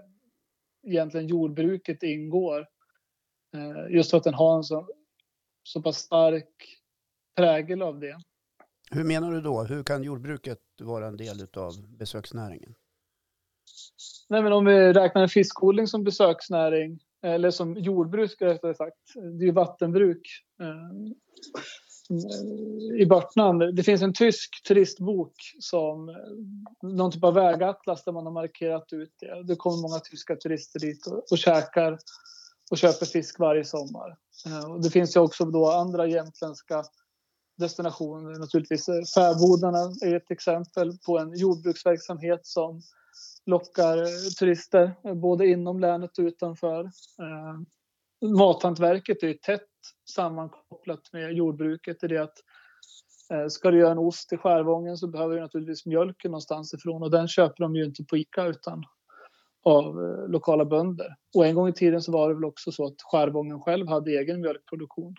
egentligen 0.84 1.28
jordbruket 1.28 2.04
ingår. 2.04 2.60
Eh, 3.56 3.96
just 3.96 4.12
för 4.12 4.18
att 4.18 4.24
den 4.24 4.34
har 4.34 4.58
en 4.58 4.64
så, 4.64 4.88
så 5.64 5.82
pass 5.82 5.98
stark 5.98 6.54
prägel 7.36 7.82
av 7.82 8.00
det. 8.00 8.18
Hur 8.92 9.04
menar 9.04 9.32
du 9.32 9.42
då? 9.42 9.64
Hur 9.64 9.84
kan 9.84 10.04
jordbruket 10.04 10.60
vara 10.82 11.08
en 11.08 11.18
del 11.18 11.48
av 11.58 11.98
besöksnäringen? 11.98 12.76
Nej, 14.30 14.44
men 14.44 14.54
om 14.54 14.66
vi 14.66 14.94
räknar 14.94 15.22
en 15.22 15.30
fiskodling 15.30 15.88
som 15.88 16.04
besöksnäring 16.04 17.00
eller 17.22 17.52
som 17.52 17.78
jordbruk 17.78 18.42
rättare 18.42 18.74
sagt. 18.74 19.14
Det 19.14 19.44
är 19.44 19.46
ju 19.46 19.52
vattenbruk 19.52 20.28
eh, 20.62 20.68
i 23.00 23.06
Börtnan. 23.06 23.60
Det 23.60 23.84
finns 23.84 24.01
en 24.01 24.13
tysk 24.13 24.63
turistbok 24.68 25.34
som 25.60 26.15
någon 26.82 27.12
typ 27.12 27.24
av 27.24 27.34
vägatlas 27.34 28.03
där 28.03 28.12
man 28.12 28.25
har 28.25 28.34
markerat 28.34 28.94
ut 28.94 29.13
det. 29.20 29.44
Det 29.44 29.56
kommer 29.56 29.82
många 29.82 30.00
tyska 30.00 30.36
turister 30.36 30.80
dit 30.80 31.08
och, 31.08 31.24
och 31.32 31.38
käkar 31.38 31.98
och 32.72 32.77
köper 32.77 33.06
fisk 33.06 33.39
varje 33.39 33.65
sommar. 33.65 34.18
Eh, 34.46 34.72
och 34.72 34.82
det 34.82 34.89
finns 34.89 35.15
ju 35.15 35.20
också 35.20 35.46
då 35.46 35.72
andra 35.72 36.08
jämtländska 36.08 36.84
destinationer. 37.58 38.39
Naturligtvis 38.39 38.89
eh, 38.89 39.03
Fäbodarna 39.15 39.94
är 40.06 40.15
ett 40.15 40.32
exempel 40.32 40.98
på 41.06 41.20
en 41.20 41.38
jordbruksverksamhet 41.38 42.46
som 42.46 42.82
lockar 43.46 43.98
eh, 43.98 44.30
turister 44.39 45.13
både 45.15 45.48
inom 45.48 45.80
länet 45.80 46.18
och 46.18 46.24
utanför. 46.24 46.91
Mathantverket 48.38 49.24
är 49.24 49.27
ju 49.27 49.34
tätt 49.34 49.71
sammankopplat 50.10 51.14
med 51.14 51.34
jordbruket 51.34 52.04
i 52.04 52.08
det 52.08 52.18
att 52.18 52.38
eh, 53.32 53.48
ska 53.48 53.72
du 53.72 53.80
göra 53.80 53.92
en 53.92 53.98
ost 53.98 54.34
i 54.34 54.38
Skärvången 54.38 54.98
så 54.98 55.08
behöver 55.08 55.36
du 55.36 55.42
naturligtvis 55.42 55.86
mjölken 55.86 56.32
någonstans 56.32 56.74
ifrån 56.74 57.04
och 57.04 57.12
den 57.12 57.28
köper 57.28 57.64
de 57.64 57.76
ju 57.76 57.86
inte 57.86 58.04
på 58.04 58.18
ICA 58.18 58.46
utan 58.46 58.84
av 59.64 59.86
eh, 59.86 60.28
lokala 60.28 60.66
bönder. 60.66 61.16
Och 61.36 61.46
en 61.46 61.56
gång 61.56 61.68
i 61.68 61.74
tiden 61.74 62.02
så 62.02 62.12
var 62.12 62.30
det 62.30 62.36
väl 62.36 62.46
också 62.46 62.72
så 62.72 62.86
att 62.86 63.02
Skärvången 63.02 63.62
själv 63.62 63.88
hade 63.88 64.12
egen 64.12 64.42
mjölkproduktion. 64.42 65.16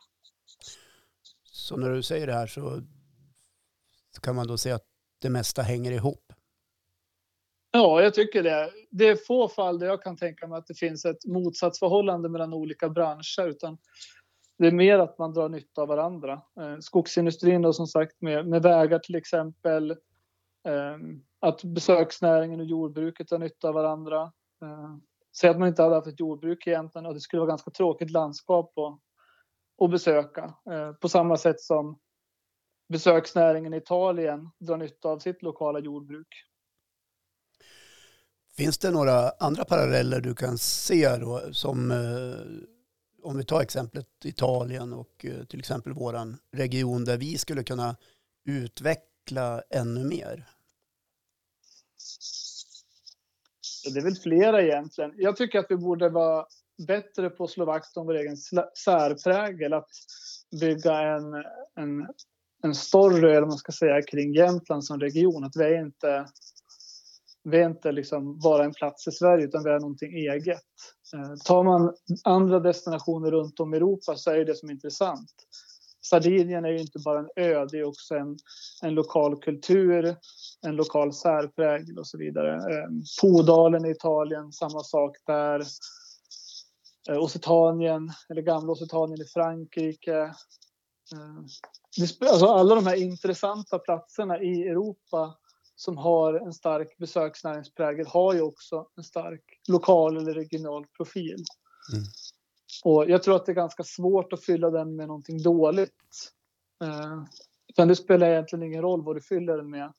Så 1.44 1.76
när 1.76 1.90
du 1.90 2.02
säger 2.02 2.26
det 2.26 2.32
här 2.32 2.46
så 2.46 2.82
kan 4.22 4.36
man 4.36 4.46
då 4.46 4.58
säga 4.58 4.74
att 4.74 4.86
det 5.18 5.30
mesta 5.30 5.62
hänger 5.62 5.92
ihop? 5.92 6.32
Ja, 7.70 8.02
jag 8.02 8.14
tycker 8.14 8.42
det. 8.42 8.70
Det 8.90 9.08
är 9.08 9.16
få 9.16 9.48
fall 9.48 9.78
där 9.78 9.86
jag 9.86 10.02
kan 10.02 10.16
tänka 10.16 10.46
mig 10.46 10.58
att 10.58 10.66
det 10.66 10.74
finns 10.74 11.04
ett 11.04 11.26
motsatsförhållande 11.26 12.28
mellan 12.28 12.52
olika 12.52 12.88
branscher 12.88 13.48
utan 13.48 13.78
det 14.62 14.68
är 14.68 14.72
mer 14.72 14.98
att 14.98 15.18
man 15.18 15.32
drar 15.32 15.48
nytta 15.48 15.82
av 15.82 15.88
varandra. 15.88 16.32
Eh, 16.32 16.78
skogsindustrin 16.80 17.62
då 17.62 17.72
som 17.72 17.86
sagt 17.86 18.22
med, 18.22 18.46
med 18.46 18.62
vägar 18.62 18.98
till 18.98 19.14
exempel. 19.14 19.90
Eh, 20.68 20.98
att 21.40 21.64
besöksnäringen 21.64 22.60
och 22.60 22.66
jordbruket 22.66 23.28
drar 23.28 23.38
nytta 23.38 23.68
av 23.68 23.74
varandra. 23.74 24.22
Eh, 24.62 24.96
säg 25.36 25.50
att 25.50 25.58
man 25.58 25.68
inte 25.68 25.82
hade 25.82 25.94
haft 25.94 26.06
ett 26.06 26.20
jordbruk 26.20 26.66
egentligen 26.66 27.06
och 27.06 27.14
det 27.14 27.20
skulle 27.20 27.40
vara 27.40 27.48
ganska 27.48 27.70
tråkigt 27.70 28.10
landskap 28.10 28.78
att, 28.78 28.98
att 29.84 29.90
besöka. 29.90 30.54
Ehm, 30.70 30.96
på 31.00 31.08
samma 31.08 31.36
sätt 31.36 31.60
som 31.60 31.98
besöksnäringen 32.88 33.74
i 33.74 33.76
Italien 33.76 34.50
drar 34.58 34.76
nytta 34.76 35.08
av 35.08 35.18
sitt 35.18 35.42
lokala 35.42 35.78
jordbruk. 35.78 36.28
Finns 38.56 38.78
det 38.78 38.90
några 38.90 39.30
andra 39.30 39.64
paralleller 39.64 40.20
du 40.20 40.34
kan 40.34 40.58
se 40.58 41.16
då 41.16 41.40
som 41.52 41.90
eh, 41.90 42.68
om 43.22 43.36
vi 43.36 43.44
tar 43.44 43.60
exemplet 43.60 44.06
Italien 44.24 44.92
och 44.92 45.24
eh, 45.24 45.44
till 45.44 45.58
exempel 45.58 45.92
vår 45.92 46.16
region 46.56 47.04
där 47.04 47.16
vi 47.16 47.38
skulle 47.38 47.62
kunna 47.62 47.96
utveckla 48.44 49.62
ännu 49.70 50.04
mer? 50.04 50.48
Det 53.84 54.00
är 54.00 54.04
väl 54.04 54.16
flera 54.16 54.62
egentligen. 54.62 55.12
Jag 55.16 55.36
tycker 55.36 55.58
att 55.58 55.66
vi 55.68 55.76
borde 55.76 56.08
vara 56.08 56.46
bättre 56.86 57.30
på 57.30 57.44
att 57.44 57.50
slå 57.50 57.64
vakt 57.64 57.96
om 57.96 58.06
vår 58.06 58.14
egen 58.14 58.36
särprägel. 58.84 59.72
Att 59.72 59.88
bygga 60.60 61.00
en, 61.00 61.34
en, 61.74 62.06
en 62.62 62.74
story, 62.74 63.30
eller 63.30 63.46
man 63.46 63.58
ska 63.58 63.72
säga, 63.72 64.02
kring 64.02 64.34
Jämtland 64.34 64.84
som 64.84 65.00
region. 65.00 65.44
Att 65.44 65.56
vi 65.56 65.64
är 65.64 65.80
inte, 65.80 66.26
vi 67.44 67.58
är 67.58 67.66
inte 67.66 67.92
liksom 67.92 68.38
bara 68.38 68.64
en 68.64 68.72
plats 68.72 69.08
i 69.08 69.12
Sverige, 69.12 69.44
utan 69.44 69.64
vi 69.64 69.70
är 69.70 69.80
någonting 69.80 70.14
eget. 70.14 70.62
Eh, 71.14 71.34
tar 71.44 71.62
man 71.64 71.94
andra 72.24 72.60
destinationer 72.60 73.30
runt 73.30 73.60
om 73.60 73.74
i 73.74 73.76
Europa 73.76 74.16
så 74.16 74.30
är 74.30 74.44
det 74.44 74.54
som 74.54 74.70
intressant. 74.70 75.30
Sardinien 76.04 76.64
är 76.64 76.68
ju 76.68 76.80
inte 76.80 76.98
bara 76.98 77.18
en 77.18 77.28
ö, 77.36 77.66
det 77.70 77.78
är 77.78 77.84
också 77.84 78.14
en, 78.14 78.36
en 78.82 78.94
lokal 78.94 79.36
kultur, 79.42 80.16
en 80.66 80.76
lokal 80.76 81.12
särprägel 81.12 81.98
och 81.98 82.06
så 82.06 82.18
vidare. 82.18 82.54
Eh, 82.54 82.88
Podalen 83.22 83.84
i 83.84 83.90
Italien, 83.90 84.52
samma 84.52 84.80
sak 84.80 85.16
där. 85.26 85.62
Eh, 87.10 87.18
Occitanien, 87.18 88.10
eller 88.28 88.42
gamla 88.42 88.72
Occitanien 88.72 89.20
i 89.20 89.24
Frankrike. 89.24 90.34
Alltså 92.30 92.46
alla 92.46 92.74
de 92.74 92.86
här 92.86 92.96
intressanta 92.96 93.78
platserna 93.78 94.42
i 94.42 94.68
Europa 94.68 95.34
som 95.74 95.96
har 95.96 96.34
en 96.34 96.52
stark 96.52 96.98
besöksnäringsprägel 96.98 98.06
har 98.06 98.34
ju 98.34 98.40
också 98.40 98.86
en 98.96 99.04
stark 99.04 99.44
lokal 99.68 100.16
eller 100.16 100.34
regional 100.34 100.86
profil. 100.96 101.44
Mm. 101.92 102.04
Och 102.84 103.10
jag 103.10 103.22
tror 103.22 103.36
att 103.36 103.46
det 103.46 103.52
är 103.52 103.56
ganska 103.56 103.84
svårt 103.84 104.32
att 104.32 104.44
fylla 104.44 104.70
den 104.70 104.96
med 104.96 105.08
någonting 105.08 105.42
dåligt. 105.42 106.32
Eh, 106.84 107.24
utan 107.68 107.88
det 107.88 107.96
spelar 107.96 108.26
egentligen 108.26 108.62
ingen 108.62 108.82
roll 108.82 109.04
vad 109.04 109.16
du 109.16 109.20
fyller 109.20 109.56
den 109.56 109.70
med 109.70 109.92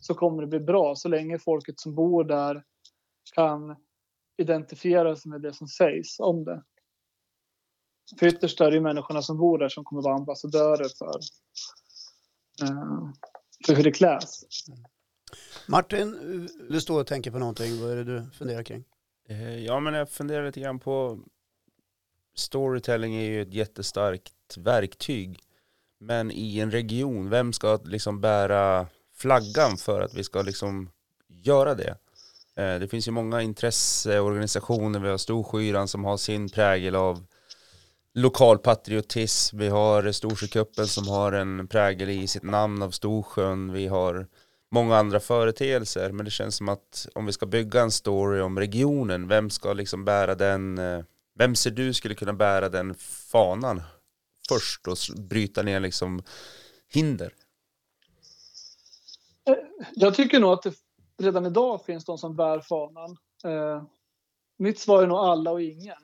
så 0.00 0.14
kommer 0.14 0.42
det 0.42 0.48
bli 0.48 0.60
bra 0.60 0.94
så 0.94 1.08
länge 1.08 1.38
folket 1.38 1.80
som 1.80 1.94
bor 1.94 2.24
där 2.24 2.64
kan 3.34 3.76
identifiera 4.36 5.16
sig 5.16 5.30
med 5.30 5.42
det 5.42 5.52
som 5.52 5.68
sägs 5.68 6.20
om 6.20 6.44
det. 6.44 6.62
För 8.18 8.26
ytterst 8.26 8.60
är 8.60 8.70
det 8.70 8.80
människorna 8.80 9.22
som 9.22 9.38
bor 9.38 9.58
där 9.58 9.68
som 9.68 9.84
kommer 9.84 10.02
vara 10.02 10.14
ambassadörer 10.14 10.88
för, 10.98 11.20
eh, 12.62 13.10
för 13.66 13.74
hur 13.74 13.84
det 13.84 13.92
kläs. 13.92 14.44
Mm. 14.68 14.84
Martin, 15.66 16.48
du 16.68 16.80
står 16.80 17.00
och 17.00 17.06
tänker 17.06 17.30
på 17.30 17.38
någonting. 17.38 17.80
Vad 17.80 17.90
är 17.90 17.96
det 17.96 18.04
du 18.04 18.22
funderar 18.38 18.62
kring? 18.62 18.84
Eh, 19.28 19.58
ja, 19.58 19.80
men 19.80 19.94
jag 19.94 20.10
funderar 20.10 20.46
lite 20.46 20.60
grann 20.60 20.78
på 20.78 21.18
storytelling 22.34 23.14
är 23.14 23.24
ju 23.24 23.42
ett 23.42 23.54
jättestarkt 23.54 24.56
verktyg. 24.56 25.40
Men 25.98 26.30
i 26.30 26.58
en 26.58 26.70
region, 26.70 27.30
vem 27.30 27.52
ska 27.52 27.78
liksom 27.84 28.20
bära 28.20 28.86
flaggan 29.14 29.76
för 29.76 30.00
att 30.00 30.14
vi 30.14 30.24
ska 30.24 30.42
liksom 30.42 30.90
göra 31.28 31.74
det? 31.74 31.96
Eh, 32.54 32.78
det 32.78 32.88
finns 32.88 33.08
ju 33.08 33.12
många 33.12 33.42
intresseorganisationer, 33.42 35.00
vi 35.00 35.08
har 35.08 35.18
Storskyran 35.18 35.88
som 35.88 36.04
har 36.04 36.16
sin 36.16 36.48
prägel 36.48 36.94
av 36.94 37.24
lokal 38.14 38.58
patriotism, 38.58 39.58
vi 39.58 39.68
har 39.68 40.12
Storsjökuppen 40.12 40.86
som 40.86 41.08
har 41.08 41.32
en 41.32 41.68
prägel 41.68 42.10
i 42.10 42.26
sitt 42.26 42.42
namn 42.42 42.82
av 42.82 42.90
Storsjön, 42.90 43.72
vi 43.72 43.86
har 43.86 44.26
många 44.72 44.96
andra 44.96 45.20
företeelser. 45.20 46.12
Men 46.12 46.24
det 46.24 46.30
känns 46.30 46.56
som 46.56 46.68
att 46.68 47.08
om 47.14 47.26
vi 47.26 47.32
ska 47.32 47.46
bygga 47.46 47.80
en 47.80 47.90
story 47.90 48.40
om 48.40 48.58
regionen, 48.58 49.28
vem 49.28 49.50
ska 49.50 49.72
liksom 49.72 50.04
bära 50.04 50.34
den, 50.34 50.78
eh, 50.78 51.04
vem 51.34 51.54
ser 51.54 51.70
du 51.70 51.94
skulle 51.94 52.14
kunna 52.14 52.32
bära 52.32 52.68
den 52.68 52.94
fanan 53.32 53.82
först 54.48 54.88
och 54.88 54.96
bryta 55.16 55.62
ner 55.62 55.80
liksom 55.80 56.22
hinder? 56.92 57.32
Eh, 59.48 59.54
jag 59.94 60.14
tycker 60.14 60.40
nog 60.40 60.52
att 60.52 60.62
det 60.62 60.74
redan 61.22 61.46
idag 61.46 61.84
finns 61.84 62.04
de 62.04 62.18
som 62.18 62.36
bär 62.36 62.60
fanan. 62.60 63.16
Eh, 63.44 63.82
mitt 64.58 64.78
svar 64.78 65.02
är 65.02 65.06
nog 65.06 65.18
alla 65.18 65.50
och 65.50 65.62
ingen. 65.62 65.96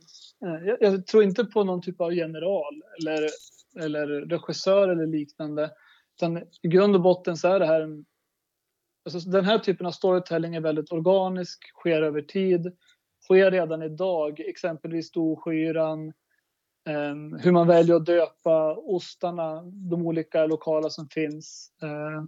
jag, 0.80 1.06
tror 1.06 1.22
inte 1.22 1.44
på 1.44 1.64
någon 1.64 1.82
typ 1.82 2.00
av 2.00 2.14
general 2.14 2.82
eller, 3.00 3.28
eller 3.80 4.06
regissör 4.06 4.88
eller 4.88 5.06
liknande. 5.06 5.70
Utan 6.16 6.38
I 6.62 6.68
grund 6.68 6.94
och 6.94 7.02
botten 7.02 7.37
så 7.37 7.48
är 7.48 7.60
det 7.60 7.66
här 7.66 7.80
en 7.80 8.04
Alltså, 9.15 9.31
den 9.31 9.45
här 9.45 9.59
typen 9.59 9.87
av 9.87 9.91
storytelling 9.91 10.55
är 10.55 10.61
väldigt 10.61 10.93
organisk, 10.93 11.65
sker 11.75 12.03
över 12.03 12.23
tid, 12.23 12.77
sker 13.25 13.50
redan 13.50 13.83
idag, 13.83 14.41
exempelvis 14.41 15.09
Storskyran, 15.09 16.09
eh, 16.88 17.41
hur 17.41 17.53
man 17.53 17.67
väljer 17.67 17.97
att 17.97 18.07
döpa 18.07 18.75
ostarna, 18.77 19.62
de 19.62 20.07
olika 20.07 20.47
lokala 20.47 20.91
som 20.91 21.09
finns. 21.09 21.73
Eh, 21.83 22.23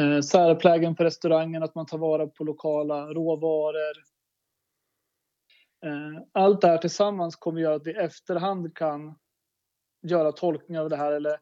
Eh, 0.00 0.20
särplägen 0.20 0.94
på 0.94 1.04
restaurangen, 1.04 1.62
att 1.62 1.74
man 1.74 1.86
tar 1.86 1.98
vara 1.98 2.26
på 2.26 2.44
lokala 2.44 3.06
råvaror. 3.06 3.96
Eh, 5.84 6.22
allt 6.32 6.60
det 6.60 6.68
här 6.68 6.78
tillsammans 6.78 7.36
kommer 7.36 7.60
göra 7.60 7.74
att 7.74 7.86
vi 7.86 7.90
i 7.90 7.96
efterhand 7.96 8.76
kan 8.76 9.18
göra 10.02 10.32
tolkningar 10.32 10.82
av 10.82 10.90
det 10.90 10.96
här 10.96 11.12
eller 11.12 11.40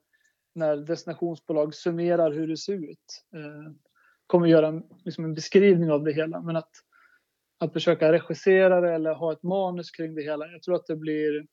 när 0.54 0.76
destinationsbolag 0.76 1.74
summerar 1.74 2.32
hur 2.32 2.48
det 2.48 2.56
ser 2.56 2.90
ut. 2.90 3.24
Ehm, 3.34 3.78
Kommer 4.26 4.46
göra 4.46 4.68
en, 4.68 4.82
liksom 5.04 5.24
en 5.24 5.34
beskrivning 5.34 5.90
av 5.90 6.04
det 6.04 6.12
hela. 6.12 6.40
Men 6.40 6.56
att, 6.56 6.70
att 7.58 7.72
försöka 7.72 8.12
regissera 8.12 8.80
det 8.80 8.92
eller 8.92 9.14
ha 9.14 9.32
ett 9.32 9.42
manus 9.42 9.90
kring 9.90 10.14
det 10.14 10.22
hela, 10.22 10.46
jag 10.46 10.62
tror 10.62 10.74
att 10.74 10.86
det 10.86 10.96
blir 10.96 11.46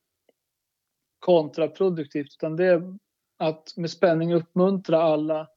kontraproduktivt. 1.18 2.34
Utan 2.34 2.56
det 2.56 2.66
är 2.66 2.98
att 3.36 3.76
med 3.76 3.90
spänning 3.90 4.34
uppmuntra 4.34 5.02
alla 5.02 5.48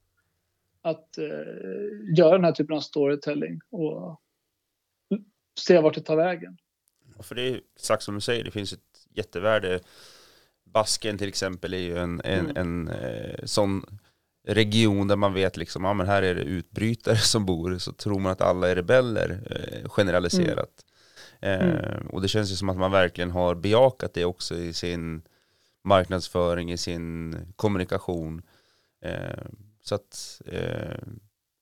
att 0.82 1.18
eh, 1.18 2.18
göra 2.18 2.32
den 2.32 2.44
här 2.44 2.52
typen 2.52 2.76
av 2.76 2.82
storytelling 2.82 3.60
och 3.70 4.22
se 5.60 5.80
vart 5.82 5.96
det 5.96 6.02
tar 6.02 6.16
vägen. 6.16 6.58
För 7.20 7.36
det 7.36 7.42
är 7.42 7.62
exakt 7.76 8.04
som 8.04 8.16
du 8.16 8.22
säger, 8.22 8.44
det 8.44 8.52
finns 8.52 8.74
ett 8.74 9.08
jättevärde. 9.10 9.80
Basken 10.64 11.18
till 11.18 11.28
exempel 11.28 11.74
är 11.74 11.78
ju 11.78 11.98
en, 11.98 12.22
en, 12.24 12.50
mm. 12.50 12.58
en 12.58 12.88
eh, 12.88 13.46
sån 13.46 13.86
region 14.48 15.08
där 15.08 15.16
man 15.16 15.34
vet 15.34 15.58
liksom, 15.58 15.84
ja 15.84 15.94
men 15.94 16.08
här 16.08 16.22
är 16.22 16.36
det 16.36 16.42
utbrytare 16.42 17.18
som 17.18 17.46
bor, 17.46 17.78
så 17.78 17.92
tror 17.92 18.20
man 18.20 18.32
att 18.32 18.42
alla 18.42 18.70
är 18.70 18.76
rebeller 18.76 19.40
eh, 19.52 19.90
generaliserat. 19.90 20.70
Mm. 21.42 21.70
Eh, 21.70 21.94
mm. 21.94 22.08
och 22.08 22.22
det 22.22 22.28
känns 22.28 22.52
ju 22.52 22.56
som 22.56 22.70
att 22.70 22.78
man 22.78 22.92
verkligen 22.92 23.32
har 23.32 23.56
bejakat 23.56 24.14
det 24.14 24.26
också 24.26 24.56
i 24.56 24.74
sin 24.74 25.22
marknadsföring, 25.84 26.72
i 26.72 26.78
sin 26.78 27.38
kommunikation. 27.56 28.42
Eh, 29.02 29.46
så 29.84 29.96
att 29.96 30.42
eh, 30.46 30.98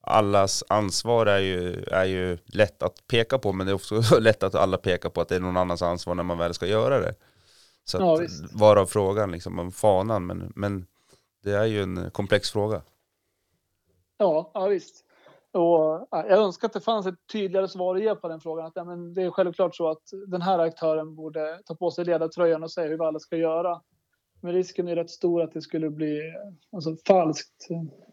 allas 0.00 0.64
ansvar 0.68 1.26
är 1.26 1.38
ju, 1.38 1.84
är 1.84 2.04
ju 2.04 2.38
lätt 2.46 2.82
att 2.82 3.06
peka 3.06 3.38
på, 3.38 3.52
men 3.52 3.66
det 3.66 3.72
är 3.72 3.74
också 3.74 4.02
lätt 4.20 4.42
att 4.42 4.54
alla 4.54 4.76
pekar 4.76 5.10
på 5.10 5.20
att 5.20 5.28
det 5.28 5.36
är 5.36 5.40
någon 5.40 5.56
annans 5.56 5.82
ansvar 5.82 6.14
när 6.14 6.22
man 6.22 6.38
väl 6.38 6.54
ska 6.54 6.66
göra 6.66 7.00
det. 7.00 7.14
Så 7.84 7.98
ja, 7.98 8.22
att, 8.22 8.30
varav 8.52 8.86
frågan 8.86 9.32
liksom 9.32 9.58
om 9.58 9.72
fanan, 9.72 10.26
men, 10.26 10.52
men 10.56 10.86
det 11.44 11.52
är 11.52 11.64
ju 11.64 11.82
en 11.82 12.10
komplex 12.10 12.50
fråga. 12.50 12.82
Ja, 14.18 14.50
ja 14.54 14.66
visst. 14.66 15.04
Och 15.52 16.08
jag 16.10 16.30
önskar 16.30 16.68
att 16.68 16.72
det 16.72 16.80
fanns 16.80 17.06
ett 17.06 17.26
tydligare 17.32 17.68
svar 17.68 17.96
att 17.96 18.02
ge 18.02 18.14
på 18.14 18.28
den 18.28 18.40
frågan. 18.40 18.66
Att, 18.66 18.72
ja, 18.76 18.84
men 18.84 19.14
det 19.14 19.22
är 19.22 19.30
självklart 19.30 19.76
så 19.76 19.90
att 19.90 20.02
den 20.26 20.42
här 20.42 20.58
aktören 20.58 21.14
borde 21.14 21.60
ta 21.64 21.74
på 21.74 21.90
sig 21.90 22.04
ledartröjan 22.04 22.62
och 22.62 22.70
säga 22.70 22.88
hur 22.88 22.98
vi 22.98 23.04
alla 23.04 23.18
ska 23.18 23.36
göra. 23.36 23.82
Men 24.40 24.52
risken 24.52 24.88
är 24.88 24.96
rätt 24.96 25.10
stor 25.10 25.42
att 25.42 25.52
det 25.52 25.62
skulle 25.62 25.90
bli 25.90 26.20
alltså, 26.72 26.96
falskt 27.06 27.68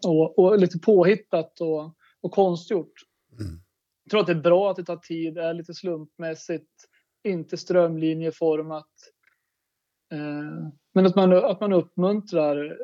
och, 0.06 0.38
och 0.38 0.58
lite 0.58 0.78
påhittat 0.78 1.60
och, 1.60 1.94
och 2.20 2.32
konstgjort. 2.32 2.92
Mm. 3.40 3.60
Jag 4.04 4.10
tror 4.10 4.20
att 4.20 4.26
det 4.26 4.32
är 4.32 4.40
bra 4.40 4.70
att 4.70 4.76
det 4.76 4.84
tar 4.84 4.96
tid, 4.96 5.38
är 5.38 5.54
lite 5.54 5.74
slumpmässigt, 5.74 6.70
inte 7.24 7.56
strömlinjeformat. 7.56 8.90
Eh, 10.12 10.68
men 10.94 11.06
att 11.06 11.16
man, 11.16 11.32
att 11.32 11.60
man 11.60 11.72
uppmuntrar 11.72 12.78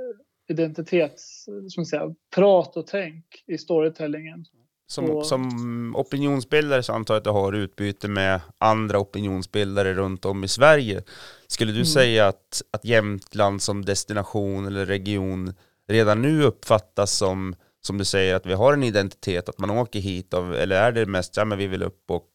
identitets, 0.48 1.48
som 1.68 1.84
säga, 1.84 2.14
prat 2.34 2.76
och 2.76 2.86
tänk 2.86 3.24
i 3.46 3.58
storytellingen. 3.58 4.44
Som, 4.86 5.10
och... 5.10 5.26
som 5.26 5.96
opinionsbildare 5.96 6.82
så 6.82 6.92
antar 6.92 7.14
jag 7.14 7.18
att 7.18 7.24
du 7.24 7.30
har 7.30 7.52
utbyte 7.52 8.08
med 8.08 8.40
andra 8.58 8.98
opinionsbildare 8.98 9.94
runt 9.94 10.24
om 10.24 10.44
i 10.44 10.48
Sverige. 10.48 11.02
Skulle 11.46 11.72
du 11.72 11.78
mm. 11.78 11.86
säga 11.86 12.26
att, 12.26 12.62
att 12.70 12.84
Jämtland 12.84 13.62
som 13.62 13.84
destination 13.84 14.66
eller 14.66 14.86
region 14.86 15.54
redan 15.88 16.22
nu 16.22 16.42
uppfattas 16.42 17.16
som, 17.16 17.54
som 17.80 17.98
du 17.98 18.04
säger, 18.04 18.34
att 18.34 18.46
vi 18.46 18.52
har 18.52 18.72
en 18.72 18.82
identitet, 18.82 19.48
att 19.48 19.58
man 19.58 19.70
åker 19.70 20.00
hit 20.00 20.34
av, 20.34 20.54
eller 20.54 20.76
är 20.76 20.92
det 20.92 21.06
mest, 21.06 21.36
ja 21.36 21.44
men 21.44 21.58
vi 21.58 21.66
vill 21.66 21.82
upp 21.82 22.10
och 22.10 22.28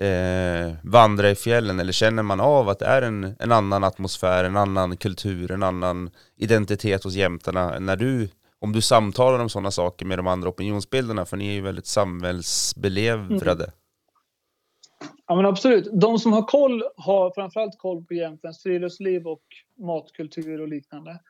eh, 0.00 0.72
vandra 0.82 1.30
i 1.30 1.34
fjällen, 1.34 1.80
eller 1.80 1.92
känner 1.92 2.22
man 2.22 2.40
av 2.40 2.68
att 2.68 2.78
det 2.78 2.86
är 2.86 3.02
en, 3.02 3.36
en 3.38 3.52
annan 3.52 3.84
atmosfär, 3.84 4.44
en 4.44 4.56
annan 4.56 4.96
kultur, 4.96 5.50
en 5.50 5.62
annan 5.62 6.10
identitet 6.36 7.04
hos 7.04 7.14
jämtarna 7.14 7.78
när 7.78 7.96
du 7.96 8.28
om 8.62 8.72
du 8.72 8.80
samtalar 8.80 9.38
om 9.38 9.48
sådana 9.48 9.70
saker 9.70 10.06
med 10.06 10.18
de 10.18 10.26
andra 10.26 10.48
opinionsbildarna, 10.48 11.24
för 11.24 11.36
ni 11.36 11.48
är 11.48 11.52
ju 11.52 11.60
väldigt 11.60 11.86
samhällsbelevrade. 11.86 13.64
Mm. 13.64 13.74
Ja 15.26 15.36
men 15.36 15.46
absolut. 15.46 15.88
De 15.92 16.18
som 16.18 16.32
har 16.32 16.42
koll 16.42 16.82
har 16.96 17.32
framförallt 17.34 17.78
koll 17.78 18.04
på 18.04 18.14
Jämtlands 18.14 18.62
friluftsliv 18.62 19.26
och 19.26 19.42
matkultur 19.78 20.60
och 20.60 20.68
liknande. 20.68 21.20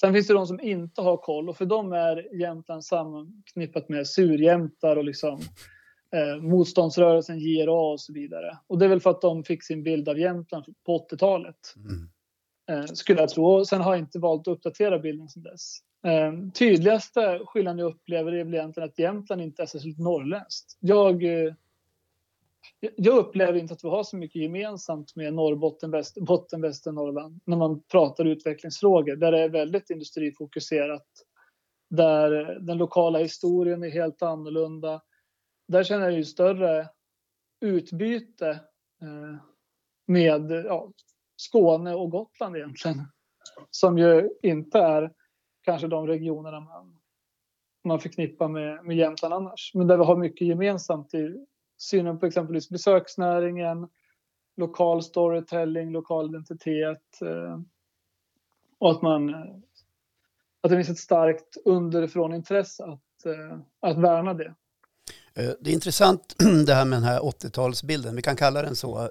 Sen 0.00 0.12
finns 0.12 0.26
det 0.26 0.34
de 0.34 0.46
som 0.46 0.60
inte 0.60 1.00
har 1.00 1.16
koll 1.16 1.48
och 1.48 1.56
för 1.56 1.64
dem 1.64 1.92
är 1.92 2.40
Jämtland 2.40 2.84
sammanknippat 2.84 3.88
med 3.88 4.06
surjämtar 4.06 4.96
och 4.96 5.04
liksom 5.04 5.40
eh, 6.14 6.42
motståndsrörelsen 6.42 7.38
JRA 7.38 7.92
och 7.92 8.00
så 8.00 8.12
vidare. 8.12 8.58
Och 8.66 8.78
det 8.78 8.84
är 8.84 8.88
väl 8.88 9.00
för 9.00 9.10
att 9.10 9.20
de 9.20 9.44
fick 9.44 9.62
sin 9.62 9.82
bild 9.82 10.08
av 10.08 10.18
Jämtland 10.18 10.64
på 10.86 11.06
80-talet. 11.10 11.74
Mm. 11.76 12.08
Eh, 12.70 12.86
skulle 12.86 13.20
jag 13.20 13.28
tro. 13.28 13.46
Och 13.46 13.68
sen 13.68 13.80
har 13.80 13.94
jag 13.94 14.02
inte 14.02 14.18
valt 14.18 14.48
att 14.48 14.52
uppdatera 14.52 14.98
bilden 14.98 15.28
sedan 15.28 15.42
dess. 15.42 15.78
Eh, 16.06 16.50
tydligaste 16.54 17.40
skillnaden 17.46 17.78
jag 17.78 17.86
upplever 17.86 18.32
är 18.32 18.44
väl 18.44 18.54
egentligen 18.54 18.88
att 18.88 18.98
Jämtland 18.98 19.42
inte 19.42 19.62
är 19.62 19.66
särskilt 19.66 19.98
norrländskt. 19.98 20.76
Jag, 20.80 21.24
eh, 21.24 21.54
jag 22.96 23.16
upplever 23.16 23.58
inte 23.58 23.74
att 23.74 23.84
vi 23.84 23.88
har 23.88 24.02
så 24.02 24.16
mycket 24.16 24.42
gemensamt 24.42 25.16
med 25.16 25.34
Norrbotten, 25.34 25.90
Västerbotten, 25.90 26.60
Västernorrland 26.60 27.40
när 27.44 27.56
man 27.56 27.82
pratar 27.82 28.24
utvecklingsfrågor 28.24 29.16
där 29.16 29.32
det 29.32 29.40
är 29.40 29.48
väldigt 29.48 29.90
industrifokuserat. 29.90 31.06
Där 31.90 32.58
den 32.60 32.78
lokala 32.78 33.18
historien 33.18 33.82
är 33.82 33.90
helt 33.90 34.22
annorlunda. 34.22 35.00
Där 35.66 35.84
känner 35.84 36.04
jag 36.04 36.12
ju 36.12 36.24
större 36.24 36.88
utbyte 37.60 38.50
eh, 39.02 39.36
med 40.06 40.50
ja, 40.50 40.92
Skåne 41.36 41.94
och 41.94 42.10
Gotland 42.10 42.56
egentligen. 42.56 43.02
Som 43.70 43.98
ju 43.98 44.30
inte 44.42 44.78
är 44.78 45.12
kanske 45.62 45.86
de 45.86 46.06
regionerna 46.06 46.60
man, 46.60 47.00
man 47.84 48.00
förknippar 48.00 48.48
med, 48.48 48.84
med 48.84 48.96
Jämtland 48.96 49.34
annars. 49.34 49.70
Men 49.74 49.86
där 49.86 49.96
vi 49.96 50.04
har 50.04 50.16
mycket 50.16 50.48
gemensamt 50.48 51.14
i 51.14 51.46
synen 51.78 52.18
på 52.18 52.26
exempelvis 52.26 52.70
besöksnäringen, 52.70 53.88
lokal 54.56 55.02
storytelling, 55.02 55.90
lokal 55.90 56.28
identitet 56.28 57.22
eh, 57.22 57.60
och 58.78 58.90
att 58.90 59.02
man 59.02 59.34
att 60.64 60.70
det 60.70 60.76
finns 60.76 60.90
ett 60.90 60.98
starkt 60.98 61.56
underifrån 61.64 62.34
intresse 62.34 62.84
att, 62.84 63.26
eh, 63.26 63.58
att 63.80 63.98
värna 63.98 64.34
det. 64.34 64.54
Eh, 65.36 65.50
det 65.60 65.70
är 65.70 65.74
intressant 65.74 66.34
det 66.66 66.74
här 66.74 66.84
med 66.84 66.96
den 66.96 67.08
här 67.08 67.20
80-talsbilden. 67.20 68.16
Vi 68.16 68.22
kan 68.22 68.36
kalla 68.36 68.62
den 68.62 68.76
så. 68.76 68.98
Eh, 68.98 69.08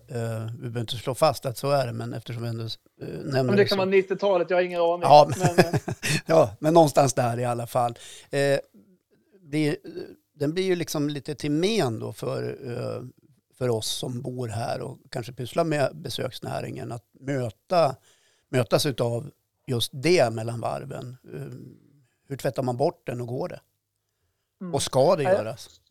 vi 0.52 0.58
behöver 0.58 0.80
inte 0.80 0.98
slå 0.98 1.16
fast 1.16 1.46
att 1.46 1.58
så 1.58 1.72
är 1.72 1.88
det, 1.88 1.94
men 1.94 2.14
eftersom 2.14 2.44
vi 2.44 2.50
ändå 2.50 2.64
eh, 2.64 2.70
nämner 3.08 3.44
men 3.44 3.56
det. 3.56 3.66
kan 3.66 3.78
vara 3.78 3.90
90-talet, 3.90 4.50
jag 4.50 4.58
har 4.58 4.62
ingen 4.62 4.82
aning. 4.82 5.02
Ja, 5.02 5.30
men, 5.38 5.80
ja, 6.26 6.56
men 6.60 6.74
någonstans 6.74 7.14
där 7.14 7.40
i 7.40 7.46
alla 7.46 7.68
fall. 7.68 7.98
den 10.34 10.54
blir 10.54 10.64
ju 10.64 10.76
liksom 10.76 11.10
lite 11.10 11.36
till 11.36 11.52
men 11.52 12.00
då 12.00 12.14
för, 12.14 12.58
för 13.58 13.70
oss 13.70 13.88
som 13.88 14.22
bor 14.22 14.48
här 14.48 14.82
och 14.82 14.98
kanske 15.10 15.34
pysslar 15.34 15.64
med 15.64 15.96
besöksnäringen. 15.96 16.92
Att 16.92 17.06
möta, 17.20 17.96
mötas 18.50 18.86
av 18.86 19.32
just 19.68 19.92
det 19.94 20.34
mellan 20.34 20.60
varven. 20.60 21.18
Hur 22.28 22.38
tvättar 22.38 22.64
man 22.64 22.78
bort 22.78 23.08
den 23.08 23.22
och 23.22 23.28
går 23.28 23.50
det? 23.50 23.60
Mm. 24.62 24.74
Och 24.74 24.82
ska 24.82 25.16
det 25.16 25.24
göras? 25.24 25.82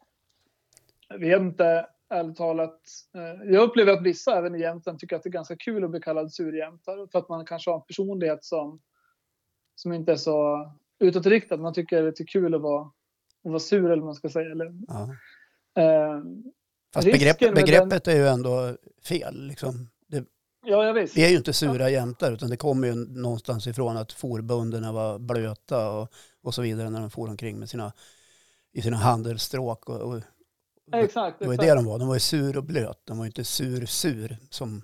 Jag 1.12 1.18
vet 1.18 1.40
inte, 1.40 1.86
ärligt 2.10 2.36
talat. 2.36 2.80
Eh, 3.14 3.52
jag 3.52 3.62
upplever 3.62 3.92
att 3.92 4.02
vissa 4.02 4.38
även 4.38 4.54
i 4.54 4.60
Jämtland 4.60 4.98
tycker 4.98 5.16
att 5.16 5.22
det 5.22 5.28
är 5.28 5.32
ganska 5.32 5.56
kul 5.56 5.84
att 5.84 5.90
bli 5.90 6.00
kallad 6.00 6.32
surjämtare 6.32 7.08
för 7.12 7.18
att 7.18 7.28
man 7.28 7.46
kanske 7.46 7.70
har 7.70 7.78
en 7.78 7.86
personlighet 7.86 8.44
som, 8.44 8.80
som 9.74 9.92
inte 9.92 10.12
är 10.12 10.16
så 10.16 10.70
utåtriktad. 11.00 11.56
Man 11.56 11.74
tycker 11.74 11.96
det 11.96 12.02
är 12.02 12.06
lite 12.06 12.24
kul 12.24 12.54
att 12.54 12.60
vara, 12.60 12.82
att 13.44 13.50
vara 13.50 13.58
sur 13.58 13.84
eller 13.84 13.96
vad 13.96 14.04
man 14.04 14.14
ska 14.14 14.28
säga. 14.28 14.50
Eller, 14.50 14.72
ja. 14.88 15.14
eh, 15.82 16.22
Fast 16.94 17.12
begrepp, 17.12 17.38
begreppet 17.38 18.04
den, 18.04 18.14
är 18.14 18.18
ju 18.18 18.28
ändå 18.28 18.76
fel. 19.08 19.46
Liksom. 19.46 19.88
Det, 20.06 20.24
ja, 20.64 20.84
jag 20.84 20.94
visst. 20.94 21.16
Vi 21.16 21.24
är 21.24 21.28
ju 21.28 21.36
inte 21.36 21.52
sura 21.52 21.78
ja. 21.78 21.88
jämtar 21.88 22.32
utan 22.32 22.50
det 22.50 22.56
kommer 22.56 22.88
ju 22.88 22.94
någonstans 22.94 23.66
ifrån 23.66 23.96
att 23.96 24.12
forbunderna 24.12 24.92
var 24.92 25.18
blöta 25.18 25.90
och, 25.90 26.08
och 26.42 26.54
så 26.54 26.62
vidare 26.62 26.90
när 26.90 27.00
de 27.00 27.10
for 27.10 27.28
omkring 27.28 27.58
med 27.58 27.68
sina, 27.68 27.92
i 28.72 28.82
sina 28.82 28.96
handelsstråk. 28.96 29.88
Och, 29.88 30.00
och 30.00 30.22
Exakt. 30.92 31.38
Det 31.38 31.46
var 31.46 31.52
ju 31.52 31.56
det 31.56 31.74
de 31.74 31.84
var. 31.84 31.98
De 31.98 32.08
var 32.08 32.14
ju 32.14 32.20
sur 32.20 32.56
och 32.56 32.64
blöt. 32.64 33.00
De 33.04 33.18
var 33.18 33.24
ju 33.24 33.28
inte 33.28 33.44
sur-sur 33.44 34.36
som, 34.50 34.82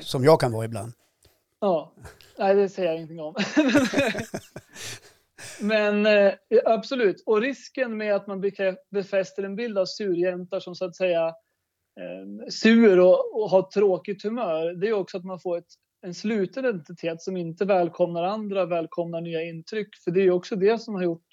som 0.00 0.24
jag 0.24 0.40
kan 0.40 0.52
vara 0.52 0.64
ibland. 0.64 0.92
Ja, 1.60 1.94
nej 2.38 2.54
det 2.54 2.68
säger 2.68 2.88
jag 2.88 2.96
ingenting 2.96 3.20
om. 3.20 3.34
Men 5.60 6.06
eh, 6.06 6.32
absolut, 6.64 7.22
och 7.26 7.40
risken 7.40 7.96
med 7.96 8.14
att 8.14 8.26
man 8.26 8.40
befäster 8.90 9.42
en 9.42 9.56
bild 9.56 9.78
av 9.78 9.86
surjämtar 9.86 10.60
som 10.60 10.74
så 10.74 10.84
att 10.84 10.96
säga 10.96 11.26
eh, 12.00 12.48
sur 12.50 13.00
och, 13.00 13.42
och 13.42 13.50
har 13.50 13.62
tråkigt 13.62 14.22
humör, 14.22 14.72
det 14.74 14.88
är 14.88 14.92
också 14.92 15.18
att 15.18 15.24
man 15.24 15.40
får 15.40 15.58
ett, 15.58 15.68
en 16.06 16.14
sluten 16.14 16.64
identitet 16.64 17.22
som 17.22 17.36
inte 17.36 17.64
välkomnar 17.64 18.22
andra, 18.22 18.66
välkomnar 18.66 19.20
nya 19.20 19.42
intryck. 19.42 19.88
För 20.04 20.10
det 20.10 20.20
är 20.20 20.24
ju 20.24 20.32
också 20.32 20.56
det 20.56 20.78
som 20.78 20.94
har 20.94 21.02
gjort 21.02 21.28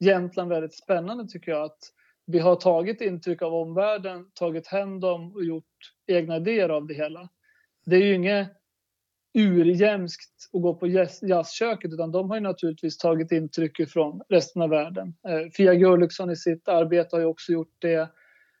Jämtland 0.00 0.50
väldigt 0.50 0.74
spännande 0.74 1.28
tycker 1.28 1.52
jag. 1.52 1.64
Att 1.64 1.78
vi 2.26 2.38
har 2.38 2.56
tagit 2.56 3.00
intryck 3.00 3.42
av 3.42 3.54
omvärlden, 3.54 4.30
tagit 4.34 4.66
hem 4.66 5.00
dem 5.00 5.34
och 5.34 5.44
gjort 5.44 5.94
egna 6.06 6.36
idéer 6.36 6.68
av 6.68 6.86
det 6.86 6.94
hela. 6.94 7.28
Det 7.86 7.96
är 7.96 8.00
ju 8.00 8.14
inget 8.14 8.48
urjämskt 9.34 10.50
att 10.52 10.62
gå 10.62 10.74
på 10.74 10.86
jazzköket 11.22 11.92
utan 11.92 12.12
de 12.12 12.30
har 12.30 12.36
ju 12.36 12.42
naturligtvis 12.42 12.98
tagit 12.98 13.32
intryck 13.32 13.90
från 13.90 14.20
resten 14.28 14.62
av 14.62 14.70
världen. 14.70 15.14
Eh, 15.28 15.50
Fia 15.56 15.74
Gurluksson 15.74 16.30
i 16.30 16.36
sitt 16.36 16.68
arbete 16.68 17.16
har 17.16 17.20
ju 17.20 17.26
också 17.26 17.52
gjort 17.52 17.74
det. 17.78 18.10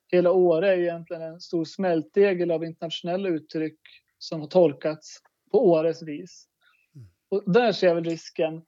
Hela 0.08 0.30
Åre 0.30 0.72
är 0.72 0.78
egentligen 0.78 1.22
en 1.22 1.40
stor 1.40 1.64
smältdegel 1.64 2.50
av 2.50 2.64
internationella 2.64 3.28
uttryck 3.28 3.78
som 4.18 4.40
har 4.40 4.48
tolkats 4.48 5.18
på 5.50 5.68
Åres 5.70 6.02
vis. 6.02 6.46
Mm. 6.94 7.08
Och 7.28 7.52
där 7.52 7.72
ser 7.72 7.86
jag 7.86 7.94
väl 7.94 8.04
risken 8.04 8.62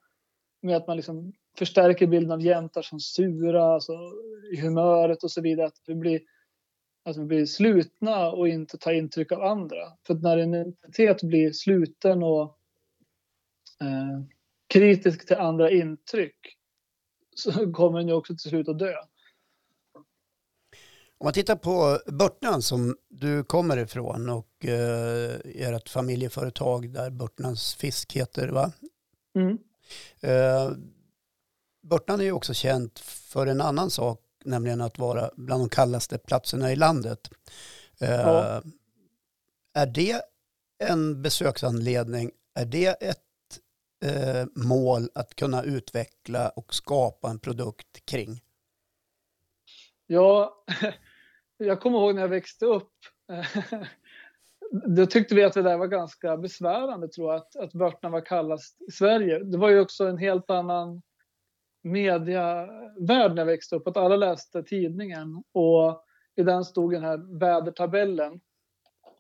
med 0.62 0.76
att 0.76 0.86
man 0.86 0.96
liksom 0.96 1.32
förstärker 1.58 2.06
bilden 2.06 2.32
av 2.32 2.40
jämtar 2.40 2.82
som 2.82 3.00
sura, 3.00 3.64
alltså 3.64 3.92
i 4.52 4.60
humöret 4.60 5.24
och 5.24 5.30
så 5.30 5.40
vidare. 5.40 5.66
Att 5.66 5.82
vi 5.86 5.94
blir, 5.94 6.20
att 7.04 7.16
vi 7.16 7.24
blir 7.24 7.46
slutna 7.46 8.30
och 8.30 8.48
inte 8.48 8.78
tar 8.78 8.92
intryck 8.92 9.32
av 9.32 9.42
andra. 9.42 9.92
För 10.06 10.14
när 10.14 10.38
en 10.38 10.54
identitet 10.54 11.22
blir 11.22 11.52
sluten 11.52 12.22
och 12.22 12.58
eh, 13.80 14.22
kritisk 14.68 15.26
till 15.26 15.36
andra 15.36 15.70
intryck 15.70 16.56
så 17.34 17.52
kommer 17.72 17.98
den 17.98 18.08
ju 18.08 18.14
också 18.14 18.32
till 18.36 18.50
slut 18.50 18.68
att 18.68 18.78
dö. 18.78 18.94
Om 21.20 21.24
man 21.24 21.32
tittar 21.32 21.56
på 21.56 21.98
Börtnan 22.12 22.62
som 22.62 22.96
du 23.08 23.44
kommer 23.44 23.76
ifrån 23.76 24.28
och 24.28 24.64
eh, 24.64 25.34
ert 25.44 25.88
familjeföretag 25.88 26.92
där 26.92 27.10
Börtnans 27.10 27.74
fisk 27.74 28.12
heter 28.12 28.48
va? 28.48 28.72
Mm. 29.34 29.58
Eh, 30.20 30.70
Börtnan 31.88 32.20
är 32.20 32.24
ju 32.24 32.32
också 32.32 32.54
känt 32.54 32.98
för 32.98 33.46
en 33.46 33.60
annan 33.60 33.90
sak, 33.90 34.20
nämligen 34.44 34.80
att 34.80 34.98
vara 34.98 35.30
bland 35.36 35.62
de 35.62 35.68
kallaste 35.68 36.18
platserna 36.18 36.72
i 36.72 36.76
landet. 36.76 37.30
Eh, 38.00 38.10
ja. 38.10 38.62
Är 39.74 39.86
det 39.86 40.22
en 40.84 41.22
besöksanledning? 41.22 42.30
Är 42.54 42.64
det 42.64 42.86
ett 42.86 43.18
eh, 44.04 44.46
mål 44.54 45.10
att 45.14 45.34
kunna 45.34 45.62
utveckla 45.62 46.48
och 46.48 46.74
skapa 46.74 47.30
en 47.30 47.38
produkt 47.38 48.06
kring? 48.06 48.40
Ja, 50.06 50.64
jag 51.56 51.80
kommer 51.80 51.98
ihåg 51.98 52.14
när 52.14 52.22
jag 52.22 52.28
växte 52.28 52.66
upp. 52.66 52.92
Då 54.96 55.06
tyckte 55.06 55.34
vi 55.34 55.44
att 55.44 55.52
det 55.52 55.62
där 55.62 55.76
var 55.76 55.86
ganska 55.86 56.36
besvärande 56.36 57.08
tror 57.08 57.32
jag, 57.32 57.36
att, 57.36 57.56
att 57.56 57.72
Börtnan 57.72 58.12
var 58.12 58.26
kallast 58.26 58.82
i 58.88 58.92
Sverige. 58.92 59.38
Det 59.38 59.58
var 59.58 59.68
ju 59.68 59.80
också 59.80 60.06
en 60.06 60.18
helt 60.18 60.50
annan 60.50 61.02
medievärld 61.82 63.34
när 63.34 63.36
jag 63.36 63.46
växte 63.46 63.76
upp. 63.76 63.88
Att 63.88 63.96
alla 63.96 64.16
läste 64.16 64.62
tidningen 64.62 65.44
och 65.52 66.04
i 66.36 66.42
den 66.42 66.64
stod 66.64 66.92
den 66.92 67.04
här 67.04 67.38
vädertabellen 67.38 68.40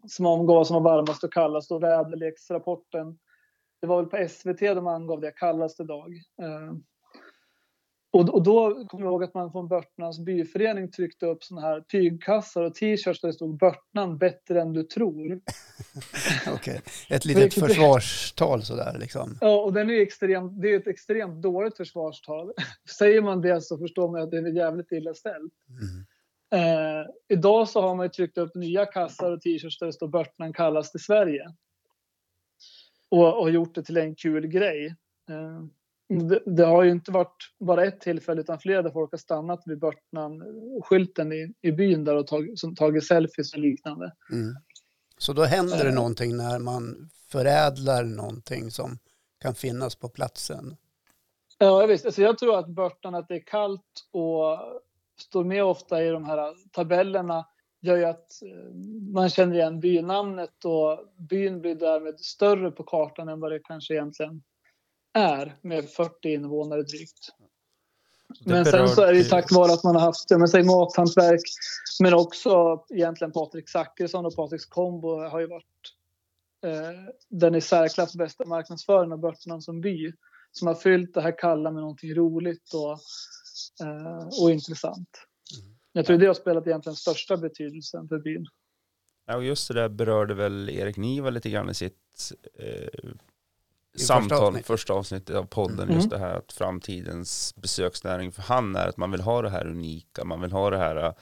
som 0.08 0.26
angav 0.26 0.64
som 0.64 0.82
var 0.82 0.96
varmast 0.96 1.24
och 1.24 1.32
kallast 1.32 1.72
och 1.72 1.82
väderleksrapporten. 1.82 3.18
Det 3.80 3.86
var 3.86 4.02
väl 4.02 4.10
på 4.10 4.28
SVT 4.28 4.60
de 4.60 4.86
angav 4.86 5.20
det 5.20 5.30
kallaste 5.30 5.84
dag. 5.84 6.12
Eh, 6.42 6.74
och, 8.10 8.34
och 8.34 8.42
då 8.42 8.84
kommer 8.88 9.04
jag 9.04 9.10
ihåg 9.10 9.24
att 9.24 9.34
man 9.34 9.52
från 9.52 9.68
Börtnans 9.68 10.18
byförening 10.18 10.90
tryckte 10.90 11.26
upp 11.26 11.44
såna 11.44 11.60
här 11.60 11.80
tygkassar 11.80 12.62
och 12.62 12.74
t-shirts 12.74 13.20
där 13.20 13.28
det 13.28 13.32
stod 13.32 13.58
Börtnan 13.58 14.18
bättre 14.18 14.60
än 14.60 14.72
du 14.72 14.82
tror. 14.82 15.16
Okej, 16.46 16.54
okay. 16.54 16.80
ett 17.08 17.24
litet 17.24 17.54
försvarstal 17.54 18.62
sådär 18.62 18.96
liksom. 19.00 19.38
Ja, 19.40 19.62
och 19.62 19.72
den 19.72 19.90
är 19.90 20.00
extremt, 20.00 20.62
det 20.62 20.68
är 20.68 20.78
ett 20.78 20.86
extremt 20.86 21.42
dåligt 21.42 21.76
försvarstal. 21.76 22.52
Säger 22.98 23.22
man 23.22 23.40
det 23.40 23.60
så 23.60 23.78
förstår 23.78 24.10
man 24.10 24.22
att 24.22 24.30
det 24.30 24.38
är 24.38 24.56
jävligt 24.56 24.92
illa 24.92 25.14
ställt. 25.14 25.54
Mm. 25.68 26.06
Eh, 26.50 27.06
idag 27.28 27.68
så 27.68 27.80
har 27.80 27.94
man 27.94 28.06
ju 28.06 28.10
tryckt 28.10 28.38
upp 28.38 28.54
nya 28.54 28.86
kassar 28.86 29.32
och 29.32 29.40
t-shirts 29.40 29.78
där 29.78 29.86
det 29.86 29.92
står 29.92 30.08
Börtnan 30.08 30.52
kallas 30.52 30.90
till 30.90 31.00
Sverige. 31.00 31.52
Och, 33.08 33.40
och 33.40 33.50
gjort 33.50 33.74
det 33.74 33.82
till 33.82 33.96
en 33.96 34.14
kul 34.14 34.46
grej. 34.46 34.86
Eh, 35.30 35.64
det, 36.08 36.42
det, 36.46 36.64
har 36.64 36.82
ju 36.82 36.90
inte 36.90 37.10
varit 37.10 37.54
bara 37.60 37.84
ett 37.84 38.00
tillfälle 38.00 38.40
utan 38.40 38.58
flera 38.58 38.82
där 38.82 38.90
folk 38.90 39.10
har 39.10 39.18
stannat 39.18 39.62
vid 39.66 39.78
Börtnan-skylten 39.78 41.32
i, 41.32 41.54
i 41.62 41.72
byn 41.72 42.04
där 42.04 42.16
och 42.16 42.26
tag, 42.26 42.52
som 42.56 42.74
tagit 42.74 43.06
selfies 43.06 43.54
och 43.54 43.60
liknande. 43.60 44.12
Mm. 44.32 44.54
Så 45.18 45.32
då 45.32 45.42
händer 45.42 45.84
det 45.84 45.92
någonting 45.92 46.36
när 46.36 46.58
man 46.58 47.10
förädlar 47.28 48.04
någonting 48.04 48.70
som 48.70 48.98
kan 49.40 49.54
finnas 49.54 49.96
på 49.96 50.08
platsen? 50.08 50.76
Ja 51.58 51.86
visst, 51.86 52.06
alltså 52.06 52.22
jag 52.22 52.38
tror 52.38 52.58
att 52.58 52.68
Börtnan, 52.68 53.14
att 53.14 53.28
det 53.28 53.34
är 53.34 53.46
kallt 53.46 54.08
och 54.12 54.58
står 55.20 55.44
med 55.44 55.64
ofta 55.64 56.04
i 56.04 56.08
de 56.08 56.24
här 56.24 56.54
tabellerna 56.72 57.46
gör 57.80 57.96
ju 57.96 58.04
att 58.04 58.42
eh, 58.42 58.74
man 59.12 59.30
känner 59.30 59.54
igen 59.54 59.80
bynamnet 59.80 60.64
och 60.64 60.98
byn 61.16 61.60
blir 61.60 61.74
därmed 61.74 62.20
större 62.20 62.70
på 62.70 62.82
kartan 62.82 63.28
än 63.28 63.40
vad 63.40 63.52
det 63.52 63.58
kanske 63.58 63.94
egentligen 63.94 64.42
är 65.18 65.56
med 65.62 65.90
40 65.90 66.28
invånare 66.28 66.82
drygt. 66.82 67.32
Men 68.44 68.64
sen 68.64 68.88
så 68.88 69.02
är 69.02 69.12
det 69.12 69.18
ju 69.18 69.24
tack 69.24 69.52
vare 69.52 69.72
att 69.72 69.84
man 69.84 69.96
har 69.96 70.02
haft 70.02 70.30
men, 70.30 70.48
säg 70.48 70.62
mathantverk, 70.62 71.40
men 72.00 72.14
också 72.14 72.84
egentligen 72.90 73.32
Patrik 73.32 73.68
Zackrisson 73.68 74.26
och 74.26 74.36
Patriks 74.36 74.66
kombo 74.66 75.20
har 75.20 75.40
ju 75.40 75.46
varit 75.46 75.64
eh, 76.66 77.14
den 77.28 77.54
i 77.54 77.60
särklass 77.60 78.14
bästa 78.14 78.44
marknadsföringen 78.46 79.12
av 79.12 79.18
Börtnan 79.18 79.62
som 79.62 79.80
by. 79.80 80.12
Som 80.52 80.68
har 80.68 80.74
fyllt 80.74 81.14
det 81.14 81.20
här 81.20 81.38
kalla 81.38 81.70
med 81.70 81.80
någonting 81.80 82.14
roligt 82.14 82.74
och, 82.74 82.90
eh, 83.86 84.42
och 84.42 84.50
intressant. 84.50 85.08
Jag 85.92 86.06
tror 86.06 86.18
det 86.18 86.26
har 86.26 86.34
spelat 86.34 86.66
egentligen 86.66 86.96
största 86.96 87.36
betydelsen 87.36 88.08
för 88.08 88.18
byn. 88.18 88.46
Ja, 89.26 89.36
och 89.36 89.44
just 89.44 89.68
det 89.68 89.74
där 89.74 89.88
berörde 89.88 90.34
väl 90.34 90.70
Erik 90.70 90.96
Niva 90.96 91.30
lite 91.30 91.50
grann 91.50 91.70
i 91.70 91.74
sitt 91.74 92.32
eh, 92.58 93.10
samtal, 93.98 94.28
första, 94.28 94.46
avsnitt. 94.46 94.66
första 94.66 94.92
avsnittet 94.92 95.36
av 95.36 95.44
podden, 95.44 95.80
mm. 95.80 95.94
just 95.94 96.10
det 96.10 96.18
här 96.18 96.34
att 96.34 96.52
framtidens 96.52 97.54
besöksnäring 97.56 98.32
för 98.32 98.42
han 98.42 98.76
är 98.76 98.88
att 98.88 98.96
man 98.96 99.10
vill 99.10 99.20
ha 99.20 99.42
det 99.42 99.50
här 99.50 99.66
unika, 99.66 100.24
man 100.24 100.40
vill 100.40 100.52
ha 100.52 100.70
det 100.70 100.78
här, 100.78 101.14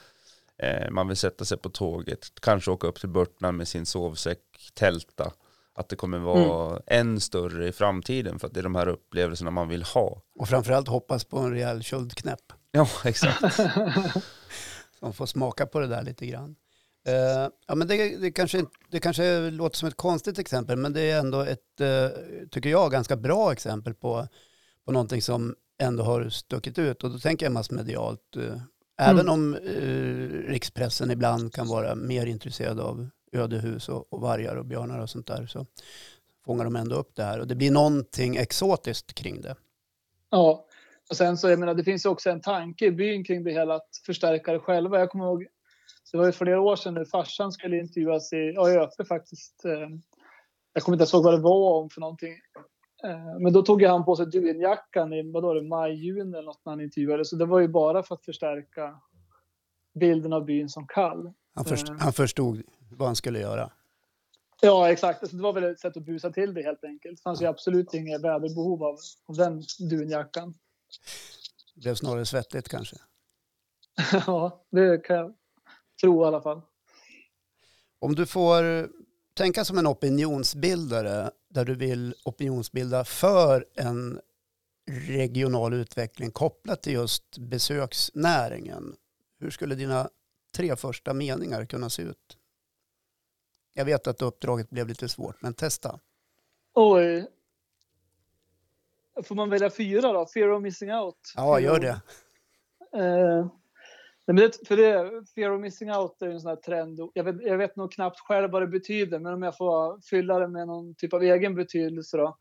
eh, 0.57 0.91
man 0.91 1.07
vill 1.07 1.17
sätta 1.17 1.45
sig 1.45 1.57
på 1.57 1.69
tåget, 1.69 2.27
kanske 2.41 2.71
åka 2.71 2.87
upp 2.87 2.99
till 2.99 3.09
Burtnan 3.09 3.57
med 3.57 3.67
sin 3.67 3.85
sovsäck, 3.85 4.39
tälta, 4.73 5.31
att 5.75 5.89
det 5.89 5.95
kommer 5.95 6.19
vara 6.19 6.69
mm. 6.69 6.81
än 6.87 7.19
större 7.19 7.67
i 7.67 7.71
framtiden 7.71 8.39
för 8.39 8.47
att 8.47 8.53
det 8.53 8.59
är 8.59 8.63
de 8.63 8.75
här 8.75 8.87
upplevelserna 8.87 9.51
man 9.51 9.67
vill 9.67 9.83
ha. 9.83 10.21
Och 10.39 10.49
framförallt 10.49 10.87
hoppas 10.87 11.23
på 11.23 11.37
en 11.39 11.51
rejäl 11.51 11.83
köldknäpp. 11.83 12.53
Ja, 12.71 12.89
exakt. 13.05 13.59
man 15.01 15.13
får 15.13 15.25
smaka 15.25 15.65
på 15.65 15.79
det 15.79 15.87
där 15.87 16.03
lite 16.03 16.25
grann. 16.25 16.55
Uh, 17.07 17.49
ja, 17.67 17.75
men 17.75 17.87
det, 17.87 18.17
det, 18.17 18.31
kanske, 18.31 18.65
det 18.89 18.99
kanske 18.99 19.49
låter 19.49 19.77
som 19.77 19.87
ett 19.87 19.97
konstigt 19.97 20.39
exempel, 20.39 20.77
men 20.77 20.93
det 20.93 21.01
är 21.01 21.19
ändå 21.19 21.41
ett, 21.41 21.81
uh, 21.81 22.09
tycker 22.51 22.69
jag, 22.69 22.91
ganska 22.91 23.15
bra 23.15 23.51
exempel 23.51 23.93
på, 23.93 24.27
på 24.85 24.91
någonting 24.91 25.21
som 25.21 25.55
ändå 25.81 26.03
har 26.03 26.29
stuckit 26.29 26.79
ut. 26.79 27.03
Och 27.03 27.11
då 27.11 27.19
tänker 27.19 27.45
jag 27.45 27.53
massmedialt. 27.53 28.37
Uh, 28.37 28.57
även 28.99 29.29
mm. 29.29 29.33
om 29.33 29.55
rikspressen 30.47 31.11
ibland 31.11 31.53
kan 31.53 31.67
vara 31.67 31.95
mer 31.95 32.25
intresserad 32.25 32.79
av 32.79 33.09
ödehus 33.31 33.89
och, 33.89 34.13
och 34.13 34.21
vargar 34.21 34.55
och 34.55 34.65
björnar 34.65 34.99
och 34.99 35.09
sånt 35.09 35.27
där, 35.27 35.45
så 35.45 35.65
fångar 36.45 36.63
de 36.63 36.75
ändå 36.75 36.95
upp 36.95 37.15
det 37.15 37.23
här. 37.23 37.39
Och 37.39 37.47
det 37.47 37.55
blir 37.55 37.71
någonting 37.71 38.35
exotiskt 38.35 39.13
kring 39.13 39.41
det. 39.41 39.55
Ja, 40.29 40.65
och 41.09 41.17
sen 41.17 41.37
så, 41.37 41.49
jag 41.49 41.59
menar, 41.59 41.73
det 41.73 41.83
finns 41.83 42.05
också 42.05 42.29
en 42.29 42.41
tanke 42.41 42.85
i 42.85 42.91
byn 42.91 43.23
kring 43.23 43.43
det 43.43 43.51
hela 43.51 43.75
att 43.75 43.89
förstärka 44.05 44.53
det 44.53 44.59
själva. 44.59 44.99
Jag 44.99 45.09
kommer 45.09 45.25
ihåg 45.25 45.47
det 46.11 46.17
var 46.17 46.25
ju 46.25 46.31
flera 46.31 46.61
år 46.61 46.75
sedan 46.75 46.93
när 46.93 47.05
farsan 47.05 47.51
skulle 47.51 47.79
intervjuas 47.79 48.33
i 48.33 48.55
ÖP 48.57 49.07
faktiskt. 49.07 49.65
Eh, 49.65 49.89
jag 50.73 50.83
kommer 50.83 51.01
inte 51.01 51.15
ihåg 51.15 51.23
vad 51.23 51.33
det 51.33 51.41
var 51.41 51.79
om 51.79 51.89
för 51.89 52.01
någonting. 52.01 52.33
Eh, 53.03 53.39
men 53.39 53.53
då 53.53 53.61
tog 53.61 53.83
han 53.83 54.05
på 54.05 54.15
sig 54.15 54.25
dunjackan 54.25 55.13
i 55.13 55.31
vad 55.31 55.55
det, 55.55 55.61
maj, 55.61 55.93
juni 55.93 56.37
eller 56.37 56.41
något 56.41 56.61
när 56.65 56.71
han 56.71 56.81
intervjuade. 56.81 57.25
Så 57.25 57.35
det 57.35 57.45
var 57.45 57.59
ju 57.59 57.67
bara 57.67 58.03
för 58.03 58.15
att 58.15 58.25
förstärka 58.25 59.01
bilden 59.99 60.33
av 60.33 60.45
byn 60.45 60.69
som 60.69 60.87
kall. 60.87 61.33
Han, 61.53 61.65
först, 61.65 61.89
eh. 61.89 61.95
han 61.99 62.13
förstod 62.13 62.63
vad 62.91 63.07
han 63.07 63.15
skulle 63.15 63.39
göra. 63.39 63.71
Ja, 64.61 64.91
exakt. 64.91 65.21
Alltså, 65.21 65.37
det 65.37 65.43
var 65.43 65.53
väl 65.53 65.63
ett 65.63 65.79
sätt 65.79 65.97
att 65.97 66.05
busa 66.05 66.31
till 66.31 66.53
det 66.53 66.63
helt 66.63 66.83
enkelt. 66.83 67.17
Det 67.17 67.23
fanns 67.23 67.41
ju 67.41 67.45
absolut 67.45 67.93
inget 67.93 68.21
väderbehov 68.21 68.83
av, 68.83 68.97
av 69.25 69.35
den 69.35 69.63
dunjackan. 69.89 70.53
Det 71.75 71.81
blev 71.81 71.95
snarare 71.95 72.25
svettigt 72.25 72.69
kanske? 72.69 72.95
ja, 74.27 74.63
det 74.71 74.97
kan 74.97 75.15
jag 75.15 75.35
tro 76.01 76.23
i 76.23 76.27
alla 76.27 76.41
fall. 76.41 76.61
Om 77.99 78.15
du 78.15 78.25
får 78.25 78.89
tänka 79.33 79.65
som 79.65 79.77
en 79.77 79.87
opinionsbildare 79.87 81.31
där 81.49 81.65
du 81.65 81.75
vill 81.75 82.15
opinionsbilda 82.25 83.05
för 83.05 83.65
en 83.75 84.19
regional 84.91 85.73
utveckling 85.73 86.31
kopplat 86.31 86.81
till 86.83 86.93
just 86.93 87.37
besöksnäringen. 87.37 88.95
Hur 89.39 89.49
skulle 89.49 89.75
dina 89.75 90.09
tre 90.55 90.75
första 90.75 91.13
meningar 91.13 91.65
kunna 91.65 91.89
se 91.89 92.01
ut? 92.01 92.37
Jag 93.73 93.85
vet 93.85 94.07
att 94.07 94.21
uppdraget 94.21 94.69
blev 94.69 94.87
lite 94.87 95.09
svårt, 95.09 95.41
men 95.41 95.53
testa. 95.53 95.99
Oj. 96.73 97.27
får 99.23 99.35
man 99.35 99.49
välja 99.49 99.69
fyra 99.69 100.13
då? 100.13 100.25
Fear 100.25 100.49
of 100.49 100.61
missing 100.61 100.93
out. 100.93 101.33
Ja, 101.35 101.59
gör 101.59 101.79
det. 101.79 102.01
Men 104.27 104.35
det, 104.35 104.67
för 104.67 104.77
det, 104.77 105.11
fear 105.35 105.51
of 105.51 105.61
missing 105.61 105.91
out 105.91 106.21
är 106.21 106.27
en 106.27 106.39
sån 106.39 106.49
här 106.49 106.55
trend. 106.55 106.99
Jag 107.13 107.23
vet, 107.23 107.41
jag 107.41 107.57
vet 107.57 107.75
nog 107.75 107.91
knappt 107.91 108.19
själv 108.19 108.51
vad 108.51 108.61
det 108.61 108.67
betyder, 108.67 109.19
men 109.19 109.33
om 109.33 109.43
jag 109.43 109.57
får 109.57 110.01
fylla 110.09 110.39
det 110.39 110.47
med 110.47 110.67
någon 110.67 110.95
typ 110.95 111.13
av 111.13 111.23
egen 111.23 111.55
betydelse 111.55 112.17
då. 112.17 112.37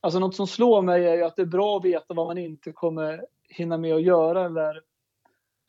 Alltså 0.00 0.18
något 0.18 0.36
som 0.36 0.46
slår 0.46 0.82
mig 0.82 1.06
är 1.06 1.14
ju 1.14 1.22
att 1.22 1.36
det 1.36 1.42
är 1.42 1.46
bra 1.46 1.76
att 1.76 1.84
veta 1.84 2.14
vad 2.14 2.26
man 2.26 2.38
inte 2.38 2.72
kommer 2.72 3.26
hinna 3.48 3.78
med 3.78 3.94
att 3.94 4.02
göra 4.02 4.44
eller 4.44 4.82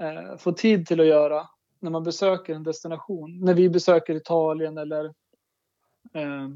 eh, 0.01 0.37
få 0.37 0.51
tid 0.51 0.87
till 0.87 0.99
att 0.99 1.07
göra 1.07 1.47
när 1.79 1.91
man 1.91 2.03
besöker 2.03 2.55
en 2.55 2.63
destination. 2.63 3.39
När 3.39 3.53
vi 3.53 3.69
besöker 3.69 4.15
Italien 4.15 4.77
eller 4.77 5.05
eh, 6.13 6.49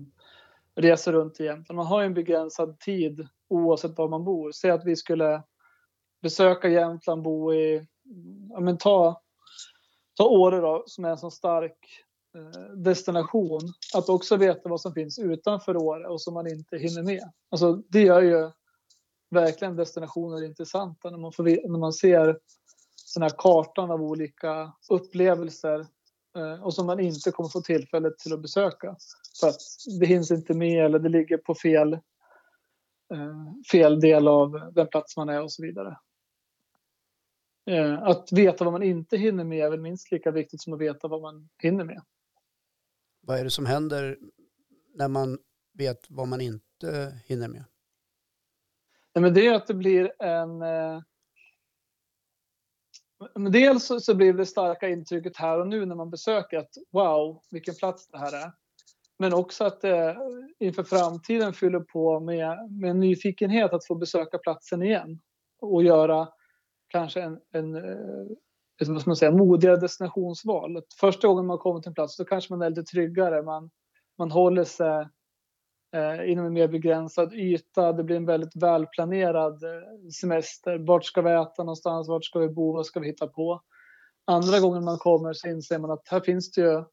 reser 0.75 1.11
runt 1.11 1.39
i 1.39 1.43
Jämtland. 1.43 1.75
Man 1.75 1.85
har 1.85 2.01
ju 2.01 2.05
en 2.05 2.13
begränsad 2.13 2.79
tid 2.79 3.27
oavsett 3.47 3.97
var 3.97 4.07
man 4.07 4.23
bor. 4.23 4.51
Säg 4.51 4.71
att 4.71 4.85
vi 4.85 4.95
skulle 4.95 5.43
besöka 6.21 6.67
Jämtland, 6.67 7.21
bo 7.21 7.53
i, 7.53 7.87
ja 8.49 8.59
men 8.59 8.77
ta, 8.77 9.21
ta 10.17 10.27
Åre 10.27 10.59
då, 10.59 10.83
som 10.87 11.05
är 11.05 11.09
en 11.09 11.17
så 11.17 11.31
stark 11.31 11.77
eh, 12.35 12.75
destination. 12.75 13.59
Att 13.95 14.09
också 14.09 14.37
veta 14.37 14.69
vad 14.69 14.81
som 14.81 14.93
finns 14.93 15.19
utanför 15.19 15.77
Åre 15.77 16.07
och 16.07 16.21
som 16.21 16.33
man 16.33 16.47
inte 16.47 16.77
hinner 16.77 17.03
med. 17.03 17.31
Alltså 17.49 17.73
det 17.73 18.01
gör 18.01 18.21
ju 18.21 18.51
verkligen 19.29 19.75
destinationer 19.75 20.43
intressanta 20.43 21.09
när 21.09 21.17
man, 21.17 21.31
får, 21.31 21.43
när 21.43 21.79
man 21.79 21.93
ser 21.93 22.37
den 23.15 23.23
här 23.23 23.31
kartan 23.37 23.91
av 23.91 24.01
olika 24.01 24.73
upplevelser 24.89 25.79
eh, 26.37 26.63
och 26.63 26.73
som 26.73 26.85
man 26.85 26.99
inte 26.99 27.31
kommer 27.31 27.49
få 27.49 27.61
tillfälle 27.61 28.11
till 28.11 28.33
att 28.33 28.41
besöka. 28.41 28.95
För 29.39 29.47
att 29.47 29.61
det 29.99 30.05
hinns 30.05 30.31
inte 30.31 30.53
med 30.53 30.85
eller 30.85 30.99
det 30.99 31.09
ligger 31.09 31.37
på 31.37 31.55
fel, 31.55 31.93
eh, 33.13 33.61
fel 33.71 33.99
del 33.99 34.27
av 34.27 34.71
den 34.73 34.87
plats 34.87 35.17
man 35.17 35.29
är 35.29 35.43
och 35.43 35.51
så 35.51 35.63
vidare. 35.63 35.97
Eh, 37.65 38.03
att 38.03 38.31
veta 38.31 38.63
vad 38.63 38.73
man 38.73 38.83
inte 38.83 39.17
hinner 39.17 39.43
med 39.43 39.65
är 39.65 39.69
väl 39.69 39.81
minst 39.81 40.11
lika 40.11 40.31
viktigt 40.31 40.61
som 40.61 40.73
att 40.73 40.79
veta 40.79 41.07
vad 41.07 41.21
man 41.21 41.49
hinner 41.61 41.83
med. 41.83 42.01
Vad 43.21 43.39
är 43.39 43.43
det 43.43 43.49
som 43.49 43.65
händer 43.65 44.17
när 44.93 45.07
man 45.07 45.39
vet 45.73 46.05
vad 46.09 46.27
man 46.27 46.41
inte 46.41 47.17
hinner 47.25 47.47
med? 47.47 47.63
Nej, 49.15 49.21
men 49.21 49.33
det 49.33 49.47
är 49.47 49.53
att 49.53 49.67
det 49.67 49.73
blir 49.73 50.21
en... 50.21 50.61
Eh, 50.61 51.01
dels 53.51 53.85
så, 53.85 53.99
så 53.99 54.15
blir 54.15 54.33
det 54.33 54.45
starka 54.45 54.89
intrycket 54.89 55.37
här 55.37 55.59
och 55.59 55.67
nu 55.67 55.85
när 55.85 55.95
man 55.95 56.09
besöker 56.09 56.57
att 56.57 56.73
wow, 56.91 57.41
vilken 57.51 57.75
plats 57.75 58.07
det 58.07 58.17
här 58.17 58.45
är. 58.45 58.51
Men 59.17 59.33
också 59.33 59.63
att 59.63 59.81
det 59.81 60.17
inför 60.59 60.83
framtiden 60.83 61.53
fyller 61.53 61.79
på 61.79 62.19
med, 62.19 62.71
med 62.71 62.89
en 62.89 62.99
nyfikenhet 62.99 63.73
att 63.73 63.87
få 63.87 63.95
besöka 63.95 64.37
platsen 64.37 64.83
igen 64.83 65.19
och 65.59 65.83
göra 65.83 66.27
kanske 66.91 67.21
en, 67.21 67.39
en 67.51 67.75
eh, 67.75 68.25
liksom, 68.79 68.93
vad 68.95 69.01
ska 69.01 69.09
man 69.09 69.15
säga, 69.15 69.31
modigare 69.31 69.75
destinationsval. 69.75 70.81
Första 70.99 71.27
gången 71.27 71.45
man 71.45 71.57
kommer 71.57 71.79
till 71.79 71.89
en 71.89 71.93
plats 71.93 72.15
så 72.15 72.25
kanske 72.25 72.53
man 72.53 72.61
är 72.61 72.69
lite 72.69 72.83
tryggare. 72.83 73.43
Man, 73.43 73.69
man 74.17 74.31
håller 74.31 74.63
sig 74.63 75.07
eh, 75.95 76.31
inom 76.31 76.45
en 76.45 76.53
mer 76.53 76.67
begränsad 76.67 77.33
yta. 77.33 77.93
Det 77.93 78.03
blir 78.03 78.15
en 78.15 78.25
väldigt 78.25 78.55
välplanerad 78.55 79.63
eh, 79.63 80.09
semester. 80.21 80.77
Vart 80.77 81.05
ska 81.05 81.21
vi 81.21 81.31
äta 81.31 81.63
någonstans? 81.63 82.09
Vart 82.09 82.25
ska 82.25 82.39
vi 82.39 82.49
bo? 82.49 82.73
Vad 82.73 82.85
ska 82.85 82.99
vi 82.99 83.07
hitta 83.07 83.27
på? 83.27 83.61
Andra 84.25 84.59
gången 84.59 84.85
man 84.85 84.97
kommer 84.97 85.33
så 85.33 85.47
inser 85.47 85.79
man 85.79 85.91
att 85.91 86.07
här 86.09 86.19
finns 86.19 86.51
det 86.51 86.61
ju 86.61 86.83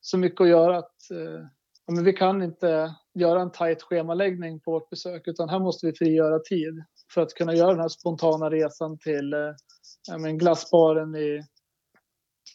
så 0.00 0.18
mycket 0.18 0.40
att 0.40 0.48
göra 0.48 0.78
att 0.78 1.10
eh, 1.10 1.46
men 1.92 2.04
vi 2.04 2.12
kan 2.12 2.42
inte 2.42 2.94
göra 3.14 3.40
en 3.40 3.52
tajt 3.52 3.82
schemaläggning 3.82 4.60
på 4.60 4.70
vårt 4.70 4.90
besök 4.90 5.28
utan 5.28 5.48
här 5.48 5.58
måste 5.58 5.86
vi 5.86 5.92
frigöra 5.92 6.38
tid 6.38 6.84
för 7.14 7.20
att 7.20 7.34
kunna 7.34 7.54
göra 7.54 7.70
den 7.70 7.80
här 7.80 7.88
spontana 7.88 8.50
resan 8.50 8.98
till 8.98 9.32
eh, 9.32 10.18
men 10.18 10.38
glassbaren 10.38 11.16
i, 11.16 11.42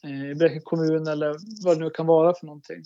i 0.04 0.36
Bräcke 0.36 0.60
kommun 0.64 1.08
eller 1.08 1.36
vad 1.66 1.78
det 1.78 1.84
nu 1.84 1.90
kan 1.90 2.06
vara 2.06 2.34
för 2.34 2.46
någonting. 2.46 2.84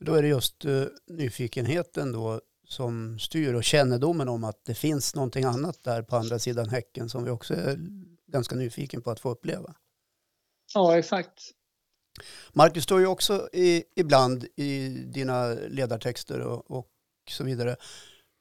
Då 0.00 0.14
är 0.14 0.22
det 0.22 0.28
just 0.28 0.64
uh, 0.64 0.86
nyfikenheten 1.06 2.12
då 2.12 2.40
som 2.68 3.18
styr 3.18 3.54
och 3.54 3.64
kännedomen 3.64 4.28
om 4.28 4.44
att 4.44 4.64
det 4.64 4.74
finns 4.74 5.14
någonting 5.14 5.44
annat 5.44 5.84
där 5.84 6.02
på 6.02 6.16
andra 6.16 6.38
sidan 6.38 6.68
häcken 6.68 7.08
som 7.08 7.24
vi 7.24 7.30
också 7.30 7.54
är 7.54 7.78
ganska 8.26 8.56
nyfiken 8.56 9.02
på 9.02 9.10
att 9.10 9.20
få 9.20 9.30
uppleva. 9.30 9.74
Ja, 10.74 10.98
exakt. 10.98 11.50
Marcus, 12.52 12.84
står 12.84 13.00
ju 13.00 13.06
också 13.06 13.48
i, 13.52 13.84
ibland 13.96 14.46
i 14.56 14.88
dina 14.88 15.54
ledartexter 15.54 16.40
och, 16.40 16.70
och 16.70 16.90
så 17.30 17.44
vidare 17.44 17.76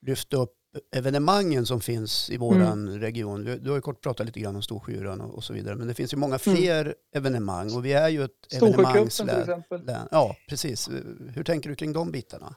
lyft 0.01 0.33
upp 0.33 0.53
evenemangen 0.95 1.65
som 1.65 1.81
finns 1.81 2.29
i 2.29 2.37
vår 2.37 2.55
mm. 2.55 2.99
region. 2.99 3.43
Du, 3.43 3.57
du, 3.59 3.69
har 3.69 3.77
ju 3.77 3.81
kort 3.81 4.01
pratat 4.01 4.25
lite 4.25 4.39
grann 4.39 4.55
om 4.55 4.61
Storskyran 4.61 5.21
och, 5.21 5.35
och, 5.35 5.43
så 5.43 5.53
vidare, 5.53 5.75
men 5.75 5.87
det 5.87 5.93
finns 5.93 6.13
ju 6.13 6.17
många 6.17 6.39
mm. 6.45 6.57
fler 6.57 6.81
mm. 6.81 6.93
evenemang 7.15 7.75
och 7.75 7.85
vi 7.85 7.93
är 7.93 8.09
ju 8.09 8.23
ett 8.23 8.53
evenemangslän. 8.53 9.27
till 9.27 9.39
exempel. 9.39 9.81
Ja, 10.11 10.35
precis. 10.49 10.89
Hur 11.35 11.43
tänker 11.43 11.69
du 11.69 11.75
kring 11.75 11.93
de 11.93 12.11
bitarna? 12.11 12.55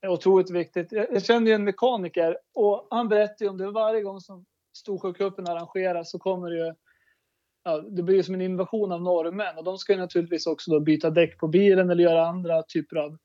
Det 0.00 0.06
är 0.06 0.10
otroligt 0.10 0.50
viktigt. 0.50 0.92
Jag 0.92 1.24
känner 1.24 1.46
ju 1.46 1.54
en 1.54 1.64
mekaniker 1.64 2.38
och 2.54 2.86
han 2.90 3.08
berättar 3.08 3.44
ju 3.44 3.48
om 3.48 3.58
det 3.58 3.70
varje 3.70 4.02
gång 4.02 4.20
som 4.20 4.44
Storsjöcupen 4.76 5.48
arrangeras 5.48 6.10
så 6.10 6.18
kommer 6.18 6.50
det 6.50 6.56
ju 6.56 6.74
Ja, 7.66 7.80
det 7.80 8.02
blir 8.02 8.16
ju 8.16 8.22
som 8.22 8.34
en 8.34 8.40
invasion 8.40 8.92
av 8.92 9.02
norrmän 9.02 9.58
och 9.58 9.64
de 9.64 9.78
ska 9.78 9.92
ju 9.92 9.98
naturligtvis 9.98 10.46
också 10.46 10.70
då 10.70 10.80
byta 10.80 11.10
däck 11.10 11.38
på 11.38 11.48
bilen 11.48 11.90
eller 11.90 12.02
göra 12.02 12.26
andra 12.26 12.62
typer 12.62 12.96
av 12.96 13.18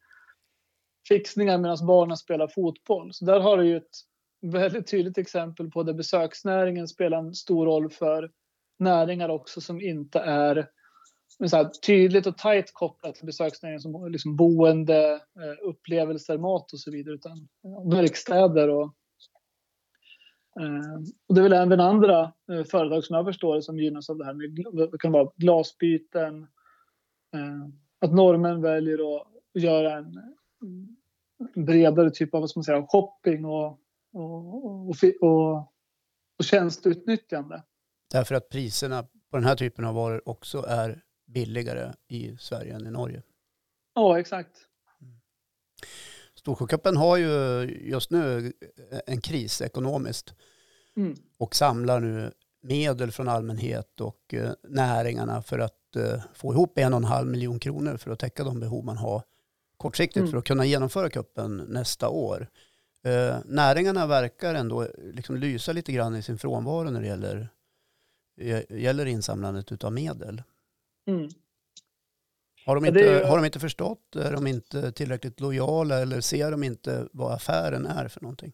fixningar 1.07 1.57
medan 1.57 1.77
barnen 1.87 2.17
spelar 2.17 2.47
fotboll. 2.47 3.13
Så 3.13 3.25
där 3.25 3.39
har 3.39 3.57
du 3.57 3.67
ju 3.67 3.77
ett 3.77 3.97
väldigt 4.41 4.87
tydligt 4.87 5.17
exempel 5.17 5.71
på 5.71 5.83
där 5.83 5.93
besöksnäringen 5.93 6.87
spelar 6.87 7.17
en 7.17 7.33
stor 7.33 7.65
roll 7.65 7.89
för 7.89 8.31
näringar 8.79 9.29
också 9.29 9.61
som 9.61 9.81
inte 9.81 10.19
är 10.19 10.67
så 11.49 11.69
tydligt 11.85 12.27
och 12.27 12.37
tajt 12.37 12.73
kopplat 12.73 13.15
till 13.15 13.25
besöksnäringen 13.25 13.81
som 13.81 14.11
liksom 14.11 14.35
boende, 14.35 15.13
eh, 15.13 15.67
upplevelser, 15.69 16.37
mat 16.37 16.73
och 16.73 16.79
så 16.79 16.91
vidare 16.91 17.15
utan 17.15 17.47
verkstäder 17.91 18.69
och, 18.69 18.93
eh, 20.59 21.01
och 21.27 21.35
det 21.35 21.41
är 21.41 21.43
väl 21.43 21.53
även 21.53 21.79
andra 21.79 22.33
eh, 22.51 22.63
företag 22.63 23.03
som 23.03 23.15
jag 23.15 23.25
förstår 23.25 23.55
det 23.55 23.61
som 23.61 23.79
gynnas 23.79 24.09
av 24.09 24.17
det 24.17 24.25
här 24.25 24.33
med 24.33 24.65
det 24.91 24.97
kan 24.97 25.11
vara 25.11 25.31
glasbyten, 25.35 26.47
att 28.01 28.13
normen 28.13 28.61
väljer 28.61 29.15
att 29.15 29.27
göra 29.53 29.97
en 29.97 30.35
bredare 31.55 32.11
typ 32.11 32.33
av 32.33 32.41
vad 32.41 32.51
man 32.55 32.63
säga, 32.63 32.87
shopping 32.87 33.45
och, 33.45 33.79
och, 34.13 34.89
och, 34.89 34.95
och, 35.21 35.57
och 36.37 36.45
tjänsteutnyttjande. 36.45 37.63
Därför 38.11 38.35
att 38.35 38.49
priserna 38.49 39.03
på 39.03 39.37
den 39.37 39.43
här 39.43 39.55
typen 39.55 39.85
av 39.85 39.95
varor 39.95 40.29
också 40.29 40.65
är 40.67 41.03
billigare 41.27 41.93
i 42.07 42.37
Sverige 42.37 42.75
än 42.75 42.87
i 42.87 42.91
Norge. 42.91 43.23
Ja, 43.95 44.19
exakt. 44.19 44.67
Storsjöcupen 46.35 46.97
har 46.97 47.17
ju 47.17 47.63
just 47.81 48.11
nu 48.11 48.53
en 49.05 49.21
kris 49.21 49.61
ekonomiskt 49.61 50.33
mm. 50.95 51.15
och 51.37 51.55
samlar 51.55 51.99
nu 51.99 52.31
medel 52.61 53.11
från 53.11 53.27
allmänhet 53.27 54.01
och 54.01 54.33
eh, 54.33 54.51
näringarna 54.63 55.41
för 55.41 55.59
att 55.59 55.95
eh, 55.95 56.21
få 56.33 56.53
ihop 56.53 56.77
en 56.77 56.93
och 56.93 56.97
en 56.97 57.03
halv 57.03 57.27
miljon 57.27 57.59
kronor 57.59 57.97
för 57.97 58.11
att 58.11 58.19
täcka 58.19 58.43
de 58.43 58.59
behov 58.59 58.85
man 58.85 58.97
har 58.97 59.23
kortsiktigt 59.81 60.17
mm. 60.17 60.31
för 60.31 60.37
att 60.37 60.45
kunna 60.45 60.65
genomföra 60.65 61.09
kuppen 61.09 61.57
nästa 61.57 62.09
år. 62.09 62.47
Eh, 63.03 63.37
näringarna 63.45 64.07
verkar 64.07 64.55
ändå 64.55 64.87
liksom 65.13 65.37
lysa 65.37 65.73
lite 65.73 65.91
grann 65.91 66.15
i 66.15 66.21
sin 66.21 66.37
frånvaro 66.37 66.89
när 66.89 67.01
det 67.01 67.07
gäller, 67.07 67.49
gäller 68.69 69.05
insamlandet 69.05 69.83
av 69.83 69.93
medel. 69.93 70.43
Mm. 71.07 71.29
Har, 72.65 72.75
de 72.75 72.85
inte, 72.85 72.99
ju... 72.99 73.23
har 73.23 73.35
de 73.37 73.45
inte 73.45 73.59
förstått? 73.59 74.15
Är 74.15 74.31
de 74.31 74.47
inte 74.47 74.91
tillräckligt 74.91 75.39
lojala 75.39 75.99
eller 75.99 76.21
ser 76.21 76.51
de 76.51 76.63
inte 76.63 77.07
vad 77.11 77.33
affären 77.33 77.85
är 77.85 78.07
för 78.07 78.21
någonting? 78.21 78.53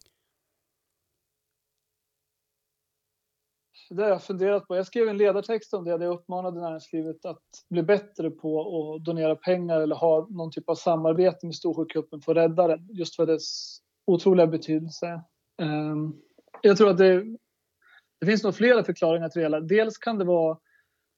Det 3.90 4.04
har 4.04 4.10
jag 4.10 4.24
funderat 4.24 4.68
på. 4.68 4.76
Jag 4.76 4.88
skrev 4.88 5.08
en 5.08 5.18
ledartext 5.18 5.74
om 5.74 5.86
det 5.86 5.98
där 5.98 6.06
jag 6.06 6.14
uppmanade 6.14 6.62
näringslivet 6.62 7.26
att 7.26 7.44
bli 7.70 7.84
bättre 7.84 8.32
på 8.32 8.60
att 8.96 9.06
donera 9.06 9.36
pengar 9.36 9.82
eller 9.82 9.96
ha 9.96 10.28
någon 10.30 10.52
typ 10.52 10.70
av 10.70 10.76
samarbete 10.76 11.46
med 11.46 11.56
Storsjökuppen 11.56 12.22
för 12.22 12.32
att 12.32 12.38
rädda 12.38 12.68
den, 12.68 12.88
just 12.92 13.16
för 13.16 13.26
dess 13.26 13.78
otroliga 14.08 14.48
betydelse. 14.48 15.22
Ehm, 15.62 16.14
jag 16.62 16.78
tror 16.78 16.90
att 16.90 16.98
det, 16.98 17.24
det 18.20 18.26
finns 18.26 18.44
nog 18.44 18.56
flera 18.56 18.84
förklaringar 18.84 19.30
till 19.30 19.40
det 19.40 19.46
hela. 19.46 19.60
Dels 19.60 19.98
kan 19.98 20.18
det 20.18 20.26
vara 20.26 20.58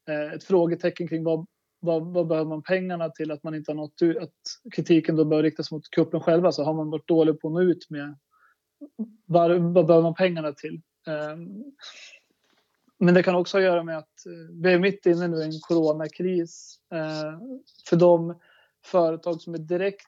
eh, 0.09 0.33
ett 0.33 0.43
frågetecken 0.43 1.07
kring 1.07 1.23
vad, 1.23 1.47
vad, 1.79 2.13
vad 2.13 2.27
behöver 2.27 2.49
man 2.49 2.63
pengarna 2.63 3.09
till? 3.09 3.31
Att 3.31 3.43
man 3.43 3.55
inte 3.55 3.71
har 3.71 3.75
nått 3.75 4.01
ut, 4.01 4.17
att 4.17 4.33
kritiken 4.75 5.15
då 5.15 5.25
bör 5.25 5.43
riktas 5.43 5.71
mot 5.71 5.89
kuppen 5.89 6.21
själva. 6.21 6.51
Så 6.51 6.63
har 6.63 6.73
man 6.73 6.89
varit 6.89 7.07
dålig 7.07 7.39
på 7.39 7.47
att 7.47 7.53
nå 7.53 7.61
ut 7.61 7.89
med 7.89 8.17
vad, 9.25 9.51
vad 9.51 9.85
behöver 9.85 10.03
man 10.03 10.15
pengarna 10.15 10.51
till? 10.51 10.81
Ehm, 11.07 11.63
men 12.99 13.13
det 13.13 13.23
kan 13.23 13.35
också 13.35 13.57
ha 13.57 13.59
att 13.59 13.65
göra 13.65 13.83
med 13.83 13.97
att 13.97 14.25
eh, 14.25 14.61
vi 14.61 14.73
är 14.73 14.79
mitt 14.79 15.05
inne 15.05 15.27
nu 15.27 15.37
i 15.37 15.43
en 15.43 15.59
coronakris. 15.61 16.79
Eh, 16.93 17.39
för 17.89 17.95
de 17.95 18.39
företag 18.85 19.41
som 19.41 19.53
är 19.53 19.57
direkt 19.57 20.07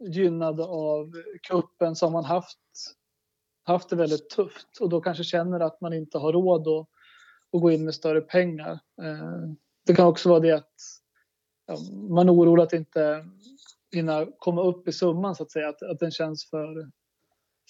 gynnade 0.00 0.64
av 0.64 1.12
kuppen 1.48 1.96
så 1.96 2.06
har 2.06 2.10
man 2.10 2.24
haft 2.24 2.58
haft 3.64 3.88
det 3.88 3.96
väldigt 3.96 4.30
tufft 4.30 4.78
och 4.80 4.88
då 4.88 5.00
kanske 5.00 5.24
känner 5.24 5.60
att 5.60 5.80
man 5.80 5.92
inte 5.92 6.18
har 6.18 6.32
råd 6.32 6.68
att, 6.68 6.88
att 7.52 7.60
gå 7.60 7.70
in 7.70 7.84
med 7.84 7.94
större 7.94 8.20
pengar. 8.20 8.72
Eh, 9.02 9.52
det 9.86 9.94
kan 9.94 10.06
också 10.06 10.28
vara 10.28 10.40
det 10.40 10.52
att 10.52 10.74
man 12.08 12.28
är 12.28 12.32
orolig 12.32 12.62
att 12.62 12.72
inte 12.72 13.26
hinna 13.92 14.26
komma 14.38 14.62
upp 14.62 14.88
i 14.88 14.92
summan 14.92 15.34
så 15.34 15.42
att 15.42 15.50
säga, 15.50 15.68
att, 15.68 15.82
att 15.82 15.98
den 15.98 16.10
känns 16.10 16.50
för, 16.50 16.90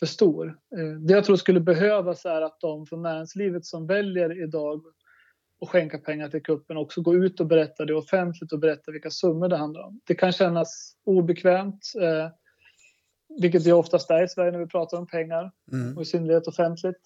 för 0.02 0.06
stor. 0.06 0.58
Eh, 0.76 1.00
det 1.00 1.14
jag 1.14 1.24
tror 1.24 1.36
skulle 1.36 1.60
behövas 1.60 2.24
är 2.24 2.42
att 2.42 2.60
de 2.60 2.86
från 2.86 3.02
näringslivet 3.02 3.64
som 3.64 3.86
väljer 3.86 4.42
idag 4.42 4.82
att 5.60 5.68
skänka 5.68 5.98
pengar 5.98 6.28
till 6.28 6.42
kuppen 6.42 6.76
också 6.76 7.02
gå 7.02 7.14
ut 7.14 7.40
och 7.40 7.46
berätta 7.46 7.84
det 7.84 7.94
offentligt 7.94 8.52
och 8.52 8.58
berätta 8.58 8.92
vilka 8.92 9.10
summor 9.10 9.48
det 9.48 9.56
handlar 9.56 9.82
om. 9.82 10.00
Det 10.04 10.14
kan 10.14 10.32
kännas 10.32 10.96
obekvämt, 11.04 11.92
eh, 12.00 12.30
vilket 13.40 13.64
det 13.64 13.72
oftast 13.72 14.10
är 14.10 14.24
i 14.24 14.28
Sverige 14.28 14.52
när 14.52 14.58
vi 14.58 14.66
pratar 14.66 14.98
om 14.98 15.06
pengar 15.06 15.52
mm. 15.72 15.96
och 15.96 16.02
i 16.02 16.04
synnerhet 16.04 16.46
offentligt. 16.46 17.02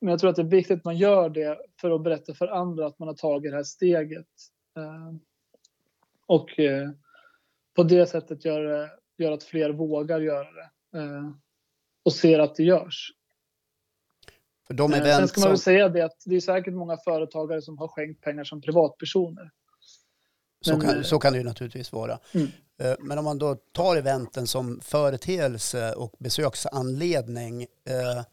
Men 0.00 0.10
jag 0.10 0.20
tror 0.20 0.30
att 0.30 0.36
det 0.36 0.42
är 0.42 0.46
viktigt 0.46 0.78
att 0.78 0.84
man 0.84 0.96
gör 0.96 1.28
det 1.28 1.58
för 1.80 1.90
att 1.90 2.02
berätta 2.02 2.34
för 2.34 2.48
andra 2.48 2.86
att 2.86 2.98
man 2.98 3.08
har 3.08 3.14
tagit 3.14 3.52
det 3.52 3.56
här 3.56 3.64
steget. 3.64 4.26
Eh, 4.76 5.14
och 6.26 6.58
eh, 6.60 6.90
på 7.76 7.82
det 7.82 8.06
sättet 8.06 8.44
gör, 8.44 8.90
gör 9.18 9.32
att 9.32 9.44
fler 9.44 9.70
vågar 9.70 10.20
göra 10.20 10.52
det 10.52 10.70
och 12.02 12.12
ser 12.12 12.38
att 12.38 12.54
det 12.54 12.62
görs. 12.62 13.12
För 14.66 14.74
de 14.74 14.92
event 14.92 15.16
Sen 15.16 15.28
ska 15.28 15.40
man 15.40 15.48
väl 15.48 15.58
säga 15.58 15.88
det 15.88 16.04
att 16.04 16.22
det 16.24 16.36
är 16.36 16.40
säkert 16.40 16.74
många 16.74 16.96
företagare 16.96 17.62
som 17.62 17.78
har 17.78 17.88
skänkt 17.88 18.20
pengar 18.20 18.44
som 18.44 18.60
privatpersoner. 18.60 19.50
Så, 20.60 20.80
kan, 20.80 21.04
så 21.04 21.18
kan 21.18 21.32
det 21.32 21.38
ju 21.38 21.44
naturligtvis 21.44 21.92
vara. 21.92 22.18
Mm. 22.34 22.48
Men 22.98 23.18
om 23.18 23.24
man 23.24 23.38
då 23.38 23.54
tar 23.72 23.96
eventen 23.96 24.46
som 24.46 24.80
företeelse 24.80 25.92
och 25.92 26.14
besöksanledning, 26.18 27.62
eh, 27.62 28.24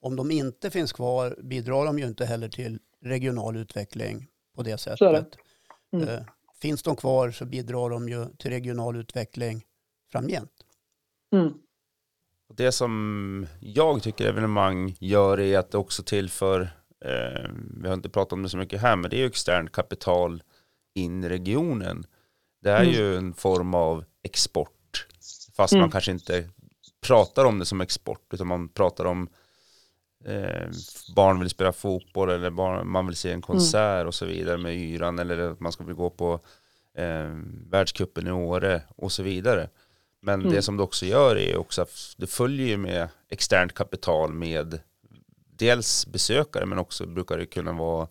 om 0.00 0.16
de 0.16 0.30
inte 0.30 0.70
finns 0.70 0.92
kvar 0.92 1.36
bidrar 1.42 1.86
de 1.86 1.98
ju 1.98 2.06
inte 2.06 2.24
heller 2.24 2.48
till 2.48 2.78
regional 3.02 3.56
utveckling 3.56 4.26
på 4.56 4.62
det 4.62 4.78
sättet. 4.78 5.26
Mm. 5.92 6.08
Eh, 6.08 6.20
finns 6.60 6.82
de 6.82 6.96
kvar 6.96 7.30
så 7.30 7.44
bidrar 7.44 7.90
de 7.90 8.08
ju 8.08 8.26
till 8.38 8.50
regional 8.50 8.96
utveckling 8.96 9.64
framgent. 10.12 10.52
Mm. 11.32 11.52
Det 12.54 12.72
som 12.72 13.46
jag 13.60 14.02
tycker 14.02 14.26
evenemang 14.26 14.96
gör 15.00 15.40
är 15.40 15.58
att 15.58 15.70
det 15.70 15.78
också 15.78 16.02
tillför, 16.02 16.60
eh, 17.04 17.50
vi 17.80 17.88
har 17.88 17.94
inte 17.94 18.08
pratat 18.08 18.32
om 18.32 18.42
det 18.42 18.48
så 18.48 18.56
mycket 18.56 18.80
här, 18.80 18.96
men 18.96 19.10
det 19.10 19.16
är 19.16 19.20
ju 19.20 19.26
externt 19.26 19.72
kapital 19.72 20.42
in 20.94 21.24
i 21.24 21.28
regionen. 21.28 22.06
Det 22.62 22.70
är 22.70 22.82
mm. 22.82 22.94
ju 22.94 23.16
en 23.16 23.34
form 23.34 23.74
av 23.74 24.04
export, 24.22 25.06
fast 25.56 25.72
mm. 25.72 25.80
man 25.80 25.90
kanske 25.90 26.12
inte 26.12 26.48
pratar 27.00 27.44
om 27.44 27.58
det 27.58 27.64
som 27.64 27.80
export, 27.80 28.34
utan 28.34 28.46
man 28.46 28.68
pratar 28.68 29.04
om 29.04 29.28
eh, 30.24 30.68
barn 31.16 31.40
vill 31.40 31.50
spela 31.50 31.72
fotboll 31.72 32.30
eller 32.30 32.50
barn, 32.50 32.88
man 32.88 33.06
vill 33.06 33.16
se 33.16 33.32
en 33.32 33.42
konsert 33.42 33.96
mm. 33.96 34.06
och 34.06 34.14
så 34.14 34.26
vidare 34.26 34.58
med 34.58 34.76
yran 34.76 35.18
eller 35.18 35.38
att 35.38 35.60
man 35.60 35.72
ska 35.72 35.84
vilja 35.84 35.96
gå 35.96 36.10
på 36.10 36.40
eh, 36.94 37.30
världskuppen 37.70 38.26
i 38.26 38.30
Åre 38.30 38.82
och 38.96 39.12
så 39.12 39.22
vidare. 39.22 39.68
Men 40.20 40.40
mm. 40.40 40.52
det 40.52 40.62
som 40.62 40.76
det 40.76 40.82
också 40.82 41.06
gör 41.06 41.36
är 41.36 41.56
också 41.56 41.82
att 41.82 42.14
det 42.16 42.26
följer 42.26 42.66
ju 42.66 42.76
med 42.76 43.08
externt 43.30 43.74
kapital 43.74 44.32
med 44.32 44.80
dels 45.58 46.06
besökare 46.06 46.66
men 46.66 46.78
också 46.78 47.06
brukar 47.06 47.38
det 47.38 47.46
kunna 47.46 47.72
vara 47.72 48.08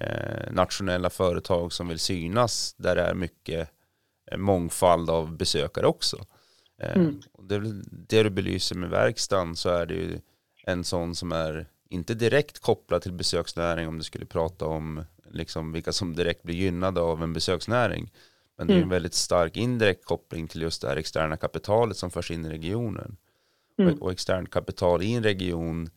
eh, 0.00 0.52
nationella 0.52 1.10
företag 1.10 1.72
som 1.72 1.88
vill 1.88 1.98
synas 1.98 2.74
där 2.78 2.96
det 2.96 3.02
är 3.02 3.14
mycket 3.14 3.68
eh, 4.30 4.38
mångfald 4.38 5.10
av 5.10 5.36
besökare 5.36 5.86
också. 5.86 6.26
Eh, 6.80 6.96
mm. 6.96 7.20
det, 7.42 7.82
det 8.08 8.22
du 8.22 8.30
belyser 8.30 8.76
med 8.76 8.90
verkstaden 8.90 9.56
så 9.56 9.68
är 9.68 9.86
det 9.86 9.94
ju 9.94 10.20
en 10.66 10.84
sån 10.84 11.14
som 11.14 11.32
är 11.32 11.66
inte 11.88 12.14
direkt 12.14 12.58
kopplad 12.58 13.02
till 13.02 13.12
besöksnäring 13.12 13.88
om 13.88 13.98
du 13.98 14.04
skulle 14.04 14.26
prata 14.26 14.66
om 14.66 15.04
liksom 15.30 15.72
vilka 15.72 15.92
som 15.92 16.16
direkt 16.16 16.42
blir 16.42 16.54
gynnade 16.54 17.00
av 17.00 17.22
en 17.22 17.32
besöksnäring. 17.32 18.12
Men 18.56 18.66
det 18.66 18.72
är 18.72 18.76
en 18.76 18.82
mm. 18.82 18.88
väldigt 18.88 19.14
stark 19.14 19.56
indirekt 19.56 20.04
koppling 20.04 20.48
till 20.48 20.62
just 20.62 20.82
det 20.82 20.88
här 20.88 20.96
externa 20.96 21.36
kapitalet 21.36 21.96
som 21.96 22.10
förs 22.10 22.30
in 22.30 22.44
i 22.46 22.48
regionen. 22.48 23.16
Mm. 23.78 23.98
Och, 23.98 24.12
externt 24.12 24.50
kapital 24.50 25.02
i 25.02 25.12
en 25.12 25.22
region 25.22 25.90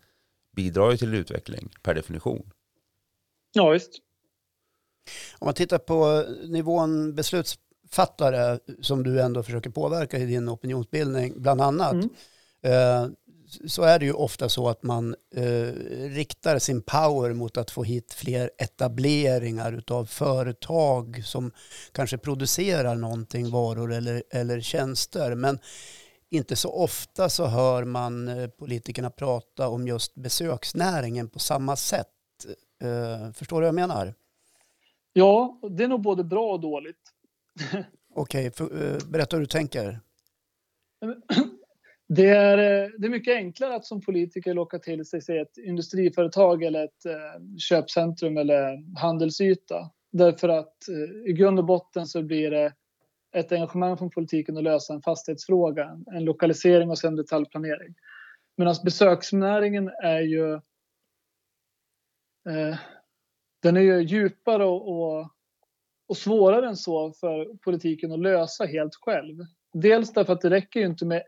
bidrar 0.52 0.92
ju 0.92 0.98
till 0.98 1.14
utveckling 1.14 1.70
per 1.82 1.94
definition. 1.94 2.52
Ja, 3.54 3.70
visst. 3.70 3.92
Om 5.40 5.46
man 5.46 5.54
tittar 5.54 5.78
på 5.78 6.26
nivån 6.48 7.16
beslutsfattare 7.16 8.60
som 8.82 9.04
du 9.04 9.22
ändå 9.22 9.44
försöker 9.44 9.70
påverka 9.70 10.18
i 10.18 10.26
din 10.26 10.50
opinionsbildning, 10.50 11.42
bland 11.42 11.62
annat. 11.62 11.94
Mm. 11.94 12.10
Eh, 12.62 13.10
så 13.68 13.84
är 13.84 14.00
det 14.00 14.06
ju 14.06 14.14
ofta 14.14 14.50
så 14.50 14.70
att 14.70 14.84
man 14.84 15.16
eh, 15.36 15.72
riktar 16.10 16.60
sin 16.60 16.82
power 16.82 17.34
mot 17.34 17.58
att 17.58 17.72
få 17.72 17.84
hit 17.84 18.14
fler 18.14 18.52
etableringar 18.58 19.84
av 19.88 20.06
företag 20.06 21.22
som 21.26 21.52
kanske 21.92 22.18
producerar 22.18 22.96
någonting, 22.96 23.50
varor 23.52 23.94
eller, 23.94 24.24
eller 24.32 24.62
tjänster. 24.62 25.36
Men 25.36 25.60
inte 26.30 26.56
så 26.56 26.72
ofta 26.72 27.30
så 27.30 27.46
hör 27.46 27.84
man 27.84 28.28
eh, 28.28 28.48
politikerna 28.48 29.10
prata 29.10 29.70
om 29.70 29.88
just 29.88 30.16
besöksnäringen 30.16 31.30
på 31.30 31.40
samma 31.40 31.76
sätt. 31.76 32.08
Eh, 32.82 33.32
förstår 33.32 33.62
du 33.62 33.62
vad 33.62 33.68
jag 33.68 33.76
menar? 33.76 34.14
Ja, 35.14 35.60
det 35.70 35.84
är 35.84 35.88
nog 35.88 36.02
både 36.02 36.24
bra 36.24 36.52
och 36.52 36.60
dåligt. 36.60 37.14
Okej, 38.16 38.48
okay, 38.48 38.68
eh, 38.68 38.98
berätta 39.08 39.36
hur 39.36 39.42
du 39.42 39.48
tänker. 39.48 40.00
Det 42.10 42.30
är, 42.30 42.58
eh, 42.58 42.90
det 42.98 43.08
är 43.08 43.10
mycket 43.10 43.36
enklare 43.36 43.76
att 43.76 43.86
som 43.86 44.02
politiker 44.02 44.54
locka 44.54 44.80
till 44.80 45.06
sig, 45.06 45.22
sig 45.22 45.40
ett 45.40 45.58
industriföretag 45.58 46.64
eller 46.64 46.84
ett 46.84 47.06
eh, 47.06 47.56
köpcentrum 47.58 48.38
eller 48.38 48.84
handelsyta. 49.00 49.92
Därför 50.12 50.50
att 50.50 50.88
eh, 50.90 51.30
i 51.30 51.34
grund 51.34 51.60
och 51.60 51.66
botten 51.66 52.08
så 52.08 52.24
blir 52.24 52.52
det 52.52 52.74
ett 53.36 53.52
engagemang 53.52 53.98
från 53.98 54.10
politiken 54.10 54.58
att 54.58 54.64
lösa 54.64 54.94
en 54.94 55.02
fastighetsfråga, 55.02 56.00
en 56.14 56.26
lokalisering 56.26 56.90
och 56.90 56.98
sen 56.98 57.16
detaljplanering. 57.16 57.96
Medan 58.58 58.76
besöksnäringen 58.84 59.92
är 60.04 60.22
ju 60.22 60.54
eh, 62.50 62.78
den 63.62 63.78
är 63.78 63.82
ju 63.82 64.02
djupare 64.02 64.66
och, 64.66 64.90
och, 64.90 65.30
och, 66.08 66.18
svårare 66.18 66.68
än 66.68 66.76
så 66.76 67.12
för 67.12 67.58
politiken 67.58 68.12
att 68.12 68.20
lösa 68.20 68.66
helt 68.66 68.96
själv. 68.96 69.36
Dels 69.74 70.14
därför 70.14 70.34
att 70.34 70.42
det 70.42 70.50
räcker 70.50 70.80
ju 70.80 70.86
inte 70.86 71.06
med 71.06 71.24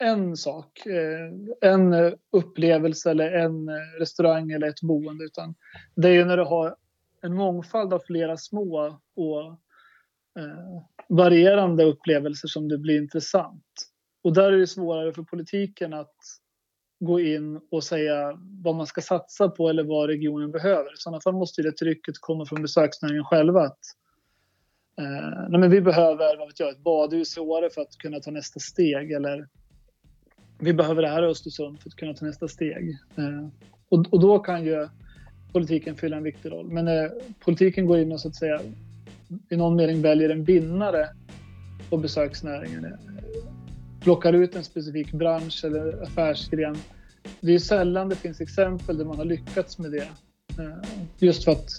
en 0.00 0.36
sak, 0.36 0.86
eh, 0.86 1.70
en 1.70 1.92
eh, 1.92 2.12
upplevelse 2.32 3.10
eller 3.10 3.32
en 3.32 3.68
eh, 3.68 3.74
restaurang 3.98 4.50
eller 4.50 4.68
ett 4.68 4.82
boende 4.82 5.24
utan 5.24 5.54
det 5.94 6.08
är 6.08 6.12
ju 6.12 6.24
när 6.24 6.36
du 6.36 6.44
har 6.44 6.76
en 7.22 7.34
mångfald 7.34 7.92
av 7.92 8.02
flera 8.06 8.36
små 8.36 9.00
och 9.16 9.44
eh, 10.38 10.82
varierande 11.08 11.84
upplevelser 11.84 12.48
som 12.48 12.68
det 12.68 12.78
blir 12.78 13.02
intressant. 13.02 13.64
Och 14.22 14.34
där 14.34 14.52
är 14.52 14.58
det 14.58 14.66
svårare 14.66 15.12
för 15.12 15.22
politiken 15.22 15.94
att 15.94 16.16
gå 17.00 17.20
in 17.20 17.60
och 17.70 17.84
säga 17.84 18.38
vad 18.64 18.74
man 18.74 18.86
ska 18.86 19.00
satsa 19.00 19.48
på 19.48 19.68
eller 19.68 19.84
vad 19.84 20.08
regionen 20.08 20.50
behöver. 20.50 20.92
I 20.92 20.96
sådana 20.96 21.20
fall 21.20 21.34
måste 21.34 21.62
det 21.62 21.72
trycket 21.72 22.14
komma 22.20 22.46
från 22.46 22.62
besöksnäringen 22.62 23.24
själva. 23.24 23.62
Att, 23.62 23.78
eh, 24.98 25.48
nej 25.48 25.60
men 25.60 25.70
vi 25.70 25.80
behöver 25.80 26.36
vad 26.36 26.48
vet 26.48 26.60
jag, 26.60 26.70
ett 26.70 26.82
badhus 26.82 27.36
i 27.36 27.40
Åre 27.40 27.70
för 27.70 27.80
att 27.80 27.98
kunna 27.98 28.20
ta 28.20 28.30
nästa 28.30 28.60
steg 28.60 29.12
eller 29.12 29.48
vi 30.58 30.72
behöver 30.72 31.02
det 31.02 31.08
här 31.08 31.22
i 31.22 31.26
Östersund 31.26 31.80
för 31.80 31.88
att 31.88 31.96
kunna 31.96 32.14
ta 32.14 32.26
nästa 32.26 32.48
steg. 32.48 32.98
Eh, 33.16 33.48
och, 33.88 34.06
och, 34.12 34.20
då 34.20 34.38
kan 34.38 34.64
ju 34.64 34.88
politiken 35.52 35.96
fylla 35.96 36.16
en 36.16 36.22
viktig 36.22 36.52
roll. 36.52 36.68
Men 36.68 36.88
eh, 36.88 37.10
politiken 37.44 37.86
går 37.86 37.98
in 37.98 38.12
och 38.12 38.20
så 38.20 38.28
att 38.28 38.34
säga 38.34 38.60
i 39.50 39.56
någon 39.56 39.76
mening 39.76 40.02
väljer 40.02 40.30
en 40.30 40.44
vinnare 40.44 41.08
på 41.90 41.96
besöksnäringen. 41.96 42.84
Eh, 42.84 42.90
plockar 44.00 44.32
ut 44.32 44.56
en 44.56 44.64
specifik 44.64 45.12
bransch 45.12 45.64
eller 45.64 46.02
affärsgren. 46.02 46.76
Det 47.40 47.54
är 47.54 47.58
sällan 47.58 48.08
det 48.08 48.16
finns 48.16 48.40
exempel 48.40 48.98
där 48.98 49.04
man 49.04 49.16
har 49.16 49.24
lyckats 49.24 49.78
med 49.78 49.90
det. 49.90 50.08
Eh, 50.58 50.88
just 51.18 51.44
för 51.44 51.52
att 51.52 51.70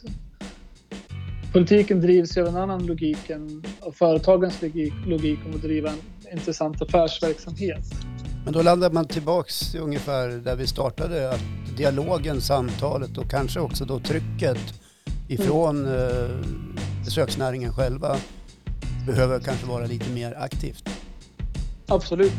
politiken 1.53 2.01
drivs 2.01 2.37
av 2.37 2.47
en 2.47 2.55
annan 2.55 2.85
logik 2.85 3.29
än 3.29 3.63
av 3.79 3.91
företagens 3.91 4.61
logik, 4.61 4.93
logik 5.07 5.39
om 5.45 5.55
att 5.55 5.61
driva 5.61 5.89
en 5.89 5.99
intressant 6.31 6.81
affärsverksamhet. 6.81 8.08
Men 8.43 8.53
då 8.53 8.61
landar 8.61 8.91
man 8.91 9.05
tillbaks 9.05 9.75
ungefär 9.75 10.29
där 10.29 10.55
vi 10.55 10.67
startade, 10.67 11.29
att 11.31 11.41
dialogen, 11.77 12.41
samtalet 12.41 13.17
och 13.17 13.29
kanske 13.29 13.59
också 13.59 13.85
då 13.85 13.99
trycket 13.99 14.57
ifrån 15.27 15.85
mm. 15.85 15.95
eh, 15.95 16.29
besöksnäringen 17.05 17.73
själva 17.73 18.17
behöver 19.05 19.39
kanske 19.39 19.65
vara 19.65 19.85
lite 19.85 20.09
mer 20.09 20.37
aktivt. 20.39 20.89
Absolut. 21.87 22.33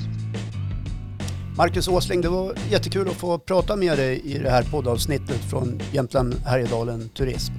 Marcus 1.57 1.89
Åsling, 1.89 2.21
det 2.21 2.29
var 2.29 2.55
jättekul 2.71 3.09
att 3.09 3.15
få 3.15 3.39
prata 3.39 3.77
med 3.77 3.99
dig 3.99 4.21
i 4.21 4.39
det 4.39 4.51
här 4.51 4.63
poddavsnittet 4.63 5.51
från 5.51 5.81
Jämtland 5.93 6.35
Härjedalen 6.45 7.09
Turism. 7.09 7.53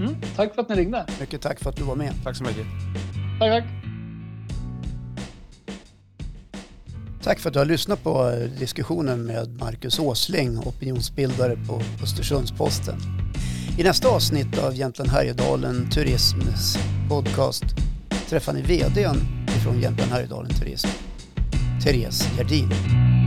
Mm, 0.00 0.14
tack 0.36 0.54
för 0.54 0.62
att 0.62 0.68
ni 0.68 0.74
ringde. 0.74 1.06
Mycket 1.20 1.40
tack 1.40 1.60
för 1.60 1.70
att 1.70 1.76
du 1.76 1.82
var 1.82 1.96
med. 1.96 2.12
Tack 2.24 2.36
så 2.36 2.44
mycket. 2.44 2.66
Tack, 3.38 3.50
tack. 3.50 3.79
Tack 7.22 7.38
för 7.40 7.48
att 7.48 7.52
du 7.52 7.58
har 7.58 7.66
lyssnat 7.66 8.02
på 8.02 8.30
eh, 8.30 8.58
diskussionen 8.58 9.24
med 9.24 9.48
Marcus 9.60 9.98
Åsling, 9.98 10.58
opinionsbildare 10.58 11.56
på 11.68 11.82
Östersundsposten. 12.02 12.96
I 13.78 13.82
nästa 13.82 14.08
avsnitt 14.08 14.58
av 14.58 14.74
Jämtland 14.74 15.10
Härjedalen 15.10 15.90
Turisms 15.90 16.78
podcast 17.08 17.64
träffar 18.28 18.52
ni 18.52 18.62
vdn 18.62 19.16
från 19.64 19.80
Jämtland 19.80 20.12
Härjedalen 20.12 20.50
Turism, 20.50 20.88
Therese 21.84 22.28
Gerdin. 22.36 23.19